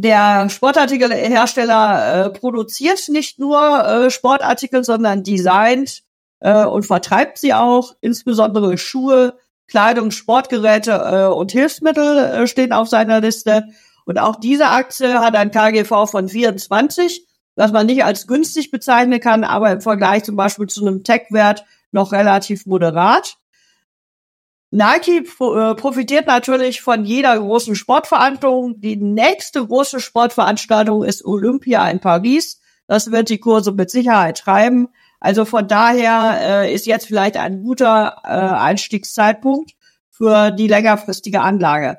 Der 0.00 0.48
Sportartikelhersteller 0.48 2.26
äh, 2.26 2.30
produziert 2.30 3.08
nicht 3.08 3.40
nur 3.40 3.84
äh, 3.84 4.10
Sportartikel, 4.12 4.84
sondern 4.84 5.24
designt 5.24 6.04
äh, 6.38 6.64
und 6.64 6.86
vertreibt 6.86 7.36
sie 7.36 7.52
auch. 7.52 7.96
Insbesondere 8.00 8.78
Schuhe, 8.78 9.36
Kleidung, 9.66 10.12
Sportgeräte 10.12 10.92
äh, 10.92 11.34
und 11.34 11.50
Hilfsmittel 11.50 12.16
äh, 12.16 12.46
stehen 12.46 12.72
auf 12.72 12.88
seiner 12.88 13.20
Liste. 13.20 13.64
Und 14.04 14.18
auch 14.20 14.36
diese 14.36 14.68
Aktie 14.68 15.18
hat 15.18 15.34
ein 15.34 15.50
KGV 15.50 16.08
von 16.08 16.28
24, 16.28 17.26
was 17.56 17.72
man 17.72 17.86
nicht 17.86 18.04
als 18.04 18.28
günstig 18.28 18.70
bezeichnen 18.70 19.18
kann, 19.18 19.42
aber 19.42 19.72
im 19.72 19.80
Vergleich 19.80 20.22
zum 20.22 20.36
Beispiel 20.36 20.68
zu 20.68 20.86
einem 20.86 21.02
Tech-Wert 21.02 21.64
noch 21.90 22.12
relativ 22.12 22.66
moderat. 22.66 23.36
Nike 24.70 25.24
äh, 25.40 25.74
profitiert 25.74 26.26
natürlich 26.26 26.82
von 26.82 27.04
jeder 27.04 27.38
großen 27.38 27.74
Sportveranstaltung. 27.74 28.80
Die 28.80 28.96
nächste 28.96 29.66
große 29.66 30.00
Sportveranstaltung 30.00 31.04
ist 31.04 31.24
Olympia 31.24 31.88
in 31.90 32.00
Paris. 32.00 32.60
Das 32.86 33.10
wird 33.10 33.30
die 33.30 33.38
Kurse 33.38 33.72
mit 33.72 33.90
Sicherheit 33.90 34.38
treiben. 34.38 34.88
Also 35.20 35.44
von 35.44 35.66
daher 35.66 36.38
äh, 36.40 36.74
ist 36.74 36.86
jetzt 36.86 37.06
vielleicht 37.06 37.36
ein 37.36 37.62
guter 37.62 38.20
äh, 38.24 38.28
Einstiegszeitpunkt 38.28 39.72
für 40.10 40.50
die 40.50 40.68
längerfristige 40.68 41.40
Anlage. 41.40 41.98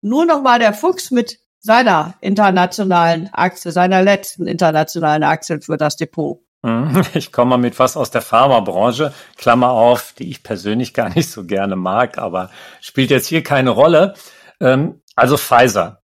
Nur 0.00 0.24
noch 0.24 0.42
mal 0.42 0.58
der 0.58 0.72
Fuchs 0.72 1.10
mit 1.10 1.38
seiner 1.58 2.14
internationalen 2.20 3.28
Aktie, 3.32 3.72
seiner 3.72 4.02
letzten 4.02 4.46
internationalen 4.46 5.22
Aktien 5.22 5.60
für 5.60 5.76
das 5.76 5.96
Depot. 5.96 6.45
Mhm. 6.66 7.02
Ich 7.14 7.30
komme 7.32 7.58
mit 7.58 7.78
was 7.78 7.96
aus 7.96 8.10
der 8.10 8.22
Pharmabranche, 8.22 9.14
Klammer 9.36 9.70
auf, 9.70 10.12
die 10.18 10.28
ich 10.28 10.42
persönlich 10.42 10.92
gar 10.92 11.08
nicht 11.08 11.30
so 11.30 11.44
gerne 11.44 11.76
mag, 11.76 12.18
aber 12.18 12.50
spielt 12.80 13.10
jetzt 13.10 13.28
hier 13.28 13.42
keine 13.42 13.70
Rolle. 13.70 14.14
Ähm, 14.60 15.00
also 15.14 15.36
Pfizer. 15.36 16.02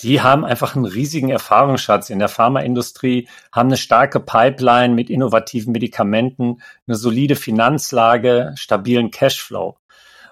Die 0.00 0.20
haben 0.20 0.44
einfach 0.44 0.76
einen 0.76 0.84
riesigen 0.84 1.28
Erfahrungsschatz 1.30 2.08
in 2.10 2.20
der 2.20 2.28
Pharmaindustrie, 2.28 3.28
haben 3.50 3.68
eine 3.68 3.76
starke 3.76 4.20
Pipeline 4.20 4.94
mit 4.94 5.10
innovativen 5.10 5.72
Medikamenten, 5.72 6.62
eine 6.86 6.96
solide 6.96 7.34
Finanzlage, 7.34 8.52
stabilen 8.54 9.10
Cashflow. 9.10 9.76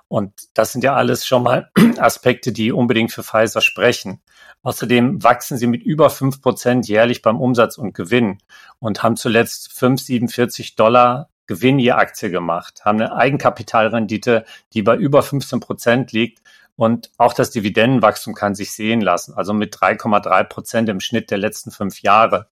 Und 0.07 0.33
das 0.55 0.71
sind 0.71 0.85
ja 0.85 0.95
alles 0.95 1.27
schon 1.27 1.43
mal 1.43 1.71
Aspekte, 1.99 2.53
die 2.53 2.71
unbedingt 2.71 3.11
für 3.11 3.25
Pfizer 3.25 3.61
sprechen. 3.61 4.21
Außerdem 4.67 5.23
wachsen 5.23 5.57
sie 5.59 5.69
mit 5.69 5.85
über 5.85 6.11
fünf 6.11 6.43
Prozent 6.43 6.89
jährlich 6.89 7.23
beim 7.23 7.41
Umsatz 7.41 7.79
und 7.79 7.95
Gewinn 7.95 8.39
und 8.81 9.01
haben 9.05 9.15
zuletzt 9.15 9.71
5,47 9.71 10.75
Dollar 10.75 11.31
Gewinn 11.47 11.79
je 11.79 11.93
Aktie 11.93 12.31
gemacht, 12.31 12.85
haben 12.85 13.01
eine 13.01 13.15
Eigenkapitalrendite, 13.15 14.45
die 14.73 14.83
bei 14.83 14.97
über 14.97 15.23
15 15.23 15.61
Prozent 15.61 16.11
liegt 16.11 16.43
und 16.75 17.13
auch 17.17 17.33
das 17.33 17.53
Dividendenwachstum 17.53 18.35
kann 18.35 18.57
sich 18.57 18.73
sehen 18.73 19.01
lassen, 19.01 19.35
also 19.35 19.55
mit 19.55 19.73
3,3 19.73 20.43
Prozent 20.43 20.89
im 20.89 20.99
Schnitt 20.99 21.31
der 21.31 21.39
letzten 21.39 21.71
fünf 21.71 22.03
Jahre. 22.03 22.49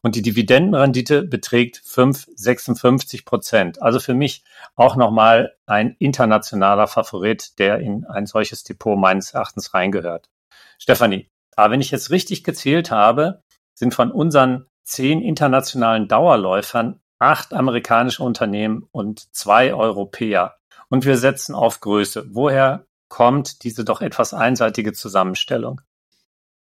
Und 0.00 0.14
die 0.14 0.22
Dividendenrendite 0.22 1.24
beträgt 1.24 1.82
5,56 1.84 3.24
Prozent. 3.24 3.82
Also 3.82 3.98
für 3.98 4.14
mich 4.14 4.44
auch 4.76 4.94
nochmal 4.94 5.56
ein 5.66 5.96
internationaler 5.98 6.86
Favorit, 6.86 7.58
der 7.58 7.80
in 7.80 8.06
ein 8.06 8.26
solches 8.26 8.62
Depot 8.62 8.96
meines 8.96 9.34
Erachtens 9.34 9.74
reingehört. 9.74 10.30
Stefanie, 10.78 11.28
aber 11.58 11.72
wenn 11.72 11.80
ich 11.80 11.90
jetzt 11.90 12.10
richtig 12.10 12.44
gezählt 12.44 12.92
habe, 12.92 13.42
sind 13.74 13.92
von 13.92 14.12
unseren 14.12 14.66
zehn 14.84 15.20
internationalen 15.20 16.06
Dauerläufern 16.06 17.00
acht 17.18 17.52
amerikanische 17.52 18.22
Unternehmen 18.22 18.86
und 18.92 19.34
zwei 19.34 19.74
Europäer. 19.74 20.54
Und 20.88 21.04
wir 21.04 21.18
setzen 21.18 21.56
auf 21.56 21.80
Größe. 21.80 22.28
Woher 22.30 22.86
kommt 23.08 23.64
diese 23.64 23.84
doch 23.84 24.02
etwas 24.02 24.34
einseitige 24.34 24.92
Zusammenstellung? 24.92 25.80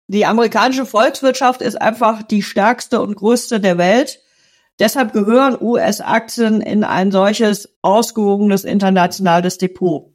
Die 0.06 0.24
amerikanische 0.24 0.86
Volkswirtschaft 0.86 1.60
ist 1.60 1.76
einfach 1.76 2.22
die 2.22 2.42
stärkste 2.42 3.02
und 3.02 3.14
größte 3.14 3.60
der 3.60 3.76
Welt. 3.76 4.20
Deshalb 4.78 5.12
gehören 5.12 5.58
US-Aktien 5.60 6.62
in 6.62 6.82
ein 6.82 7.12
solches 7.12 7.76
ausgewogenes 7.82 8.64
internationales 8.64 9.58
Depot. 9.58 10.14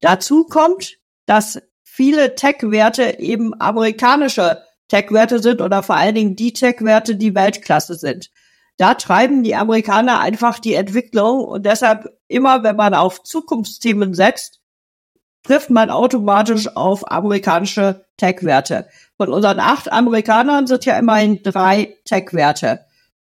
Dazu 0.00 0.46
kommt, 0.46 0.96
dass 1.26 1.60
viele 1.94 2.34
Tech-Werte 2.34 3.20
eben 3.20 3.54
amerikanische 3.60 4.62
Tech-Werte 4.88 5.38
sind 5.38 5.60
oder 5.60 5.84
vor 5.84 5.94
allen 5.94 6.16
Dingen 6.16 6.34
die 6.34 6.52
Tech-Werte, 6.52 7.14
die 7.14 7.36
Weltklasse 7.36 7.94
sind. 7.94 8.30
Da 8.78 8.94
treiben 8.94 9.44
die 9.44 9.54
Amerikaner 9.54 10.18
einfach 10.18 10.58
die 10.58 10.74
Entwicklung 10.74 11.44
und 11.44 11.64
deshalb 11.64 12.08
immer, 12.26 12.64
wenn 12.64 12.74
man 12.74 12.94
auf 12.94 13.22
Zukunftsthemen 13.22 14.12
setzt, 14.12 14.60
trifft 15.44 15.70
man 15.70 15.88
automatisch 15.88 16.76
auf 16.76 17.08
amerikanische 17.12 18.04
Tech-Werte. 18.16 18.88
Von 19.16 19.32
unseren 19.32 19.60
acht 19.60 19.92
Amerikanern 19.92 20.66
sind 20.66 20.84
ja 20.86 20.98
immerhin 20.98 21.44
drei 21.44 21.96
Tech-Werte. 22.04 22.80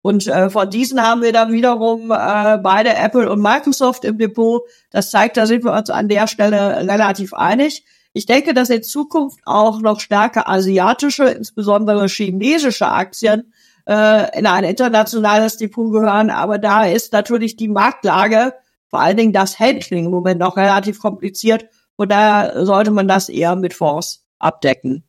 Und 0.01 0.25
äh, 0.25 0.49
von 0.49 0.71
diesen 0.71 1.04
haben 1.04 1.21
wir 1.21 1.34
dann 1.34 1.51
wiederum 1.51 2.10
äh, 2.10 2.58
beide 2.58 2.95
Apple 2.95 3.30
und 3.32 3.41
Microsoft 3.41 4.06
im 4.06 4.17
Depot. 4.17 4.63
Das 4.89 5.12
zeigt, 5.12 5.38
da 5.38 5.45
sind 5.45 5.63
wir 5.63 5.73
uns 5.73 5.91
an 5.91 6.10
der 6.10 6.25
Stelle 6.25 6.88
relativ 6.88 7.34
einig. 7.36 7.84
Ich 8.15 8.25
denke, 8.25 8.54
dass 8.54 8.69
in 8.69 8.82
Zukunft 8.82 9.41
auch 9.43 9.82
noch 9.82 9.99
stärker 9.99 10.47
asiatische, 10.47 11.25
insbesondere 11.25 12.08
chinesische 12.08 12.88
Aktien 12.88 13.51
äh, 13.89 14.39
in 14.39 14.47
ein 14.47 14.63
internationales 14.63 15.58
Depot 15.58 15.91
gehören. 15.91 16.30
Aber 16.30 16.58
da 16.58 16.86
ist 16.86 17.12
natürlich 17.12 17.58
die 17.58 17.67
Marktlage, 17.67 18.54
vor 18.88 19.01
allen 19.01 19.17
Dingen 19.17 19.34
das 19.34 19.60
Handling 19.60 20.06
im 20.06 20.12
Moment 20.12 20.39
noch 20.39 20.56
relativ 20.56 21.01
kompliziert. 21.01 21.65
Und 21.97 22.10
daher 22.10 22.65
sollte 22.65 22.91
man 22.91 23.10
das 23.10 23.28
eher 23.28 23.58
mit 23.58 23.73
Fonds 23.73 24.25
abdecken. 24.39 25.04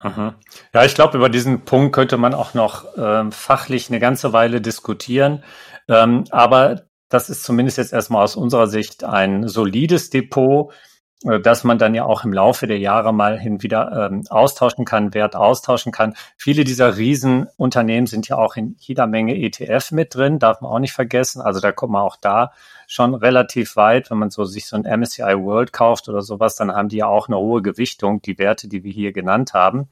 Aha. 0.00 0.34
Ja, 0.74 0.84
ich 0.84 0.94
glaube, 0.94 1.16
über 1.16 1.30
diesen 1.30 1.64
Punkt 1.64 1.94
könnte 1.94 2.18
man 2.18 2.34
auch 2.34 2.52
noch 2.52 2.84
ähm, 2.98 3.32
fachlich 3.32 3.88
eine 3.88 4.00
ganze 4.00 4.34
Weile 4.34 4.60
diskutieren. 4.60 5.42
Ähm, 5.88 6.24
aber 6.28 6.82
das 7.08 7.30
ist 7.30 7.42
zumindest 7.42 7.78
jetzt 7.78 7.94
erstmal 7.94 8.22
aus 8.22 8.36
unserer 8.36 8.66
Sicht 8.66 9.02
ein 9.02 9.48
solides 9.48 10.10
Depot, 10.10 10.74
dass 11.22 11.64
man 11.64 11.76
dann 11.76 11.94
ja 11.94 12.04
auch 12.04 12.24
im 12.24 12.32
Laufe 12.32 12.66
der 12.66 12.78
Jahre 12.78 13.12
mal 13.12 13.38
hin 13.38 13.62
wieder 13.62 14.08
ähm, 14.10 14.24
austauschen 14.30 14.86
kann, 14.86 15.12
Wert 15.12 15.36
austauschen 15.36 15.92
kann. 15.92 16.14
Viele 16.38 16.64
dieser 16.64 16.96
Riesenunternehmen 16.96 18.06
sind 18.06 18.26
ja 18.28 18.38
auch 18.38 18.56
in 18.56 18.76
jeder 18.78 19.06
Menge 19.06 19.36
ETF 19.36 19.90
mit 19.90 20.14
drin, 20.14 20.38
darf 20.38 20.62
man 20.62 20.70
auch 20.70 20.78
nicht 20.78 20.94
vergessen. 20.94 21.42
Also 21.42 21.60
da 21.60 21.72
kommt 21.72 21.92
man 21.92 22.02
auch 22.02 22.16
da 22.16 22.52
schon 22.86 23.14
relativ 23.14 23.76
weit. 23.76 24.10
Wenn 24.10 24.16
man 24.16 24.30
so 24.30 24.44
sich 24.46 24.66
so 24.66 24.76
ein 24.76 25.00
MSCI 25.00 25.36
World 25.36 25.74
kauft 25.74 26.08
oder 26.08 26.22
sowas, 26.22 26.56
dann 26.56 26.72
haben 26.72 26.88
die 26.88 26.98
ja 26.98 27.06
auch 27.06 27.28
eine 27.28 27.36
hohe 27.36 27.60
Gewichtung, 27.60 28.22
die 28.22 28.38
Werte, 28.38 28.68
die 28.68 28.82
wir 28.82 28.92
hier 28.92 29.12
genannt 29.12 29.52
haben. 29.52 29.90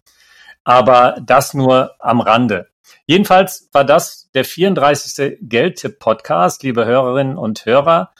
Aber 0.65 1.17
das 1.23 1.53
nur 1.53 1.93
am 1.99 2.21
Rande. 2.21 2.69
Jedenfalls 3.05 3.69
war 3.73 3.85
das 3.85 4.31
der 4.33 4.47
34. 4.47 5.39
Geldtipp-Podcast, 5.43 6.63
liebe 6.63 6.87
Hörerinnen 6.87 7.37
und 7.37 7.67
Hörer. 7.67 8.13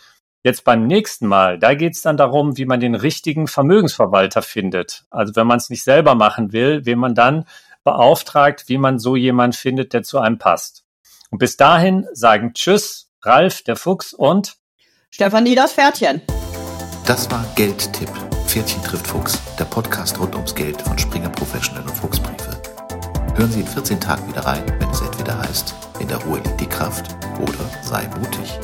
Jetzt 0.49 0.65
beim 0.65 0.87
nächsten 0.87 1.27
Mal, 1.27 1.59
da 1.59 1.75
geht 1.75 1.95
es 1.95 2.01
dann 2.01 2.17
darum, 2.17 2.57
wie 2.57 2.65
man 2.65 2.81
den 2.81 2.95
richtigen 2.95 3.49
Vermögensverwalter 3.49 4.41
findet. 4.41 5.05
Also 5.11 5.37
wenn 5.37 5.47
man 5.47 5.59
es 5.59 5.69
nicht 5.69 5.83
selber 5.83 6.15
machen 6.15 6.55
will, 6.55 6.87
wen 6.87 6.99
man 6.99 7.15
dann 7.15 7.45
beauftragt, 7.85 8.65
wie 8.69 8.79
man 8.79 8.99
so 8.99 9.15
jemand 9.15 9.57
findet, 9.57 9.93
der 9.93 10.05
zu 10.05 10.19
einem 10.19 10.39
passt. 10.39 10.87
Und 11.31 11.37
bis 11.37 11.59
dahin 11.59 12.07
sagen 12.15 12.55
Tschüss, 12.55 13.11
Ralf, 13.21 13.61
der 13.61 13.77
Fuchs 13.77 14.15
und 14.15 14.57
Stefanie, 15.11 15.55
das 15.55 15.75
Pferdchen. 15.75 16.23
Das 17.05 17.31
war 17.31 17.45
Geldtipp. 17.55 18.09
Pferdchen 18.47 18.83
trifft 18.83 19.07
Fuchs, 19.07 19.39
der 19.59 19.67
Podcast 19.67 20.19
rund 20.19 20.35
ums 20.35 20.55
Geld 20.55 20.81
von 20.81 20.97
Springer 20.97 21.29
Professional 21.29 21.83
und 21.83 21.95
Fuchsbriefe. 21.95 22.57
Hören 23.35 23.53
Sie 23.53 23.61
in 23.61 23.67
14 23.67 24.01
Tagen 24.01 24.27
wieder 24.27 24.47
rein, 24.47 24.65
wenn 24.79 24.89
es 24.89 25.03
entweder 25.03 25.39
heißt, 25.41 25.75
in 26.01 26.09
der 26.09 26.17
Ruhe 26.25 26.39
liegt 26.39 26.59
die 26.59 26.67
Kraft 26.67 27.15
oder 27.39 27.71
sei 27.83 28.09
mutig. 28.19 28.59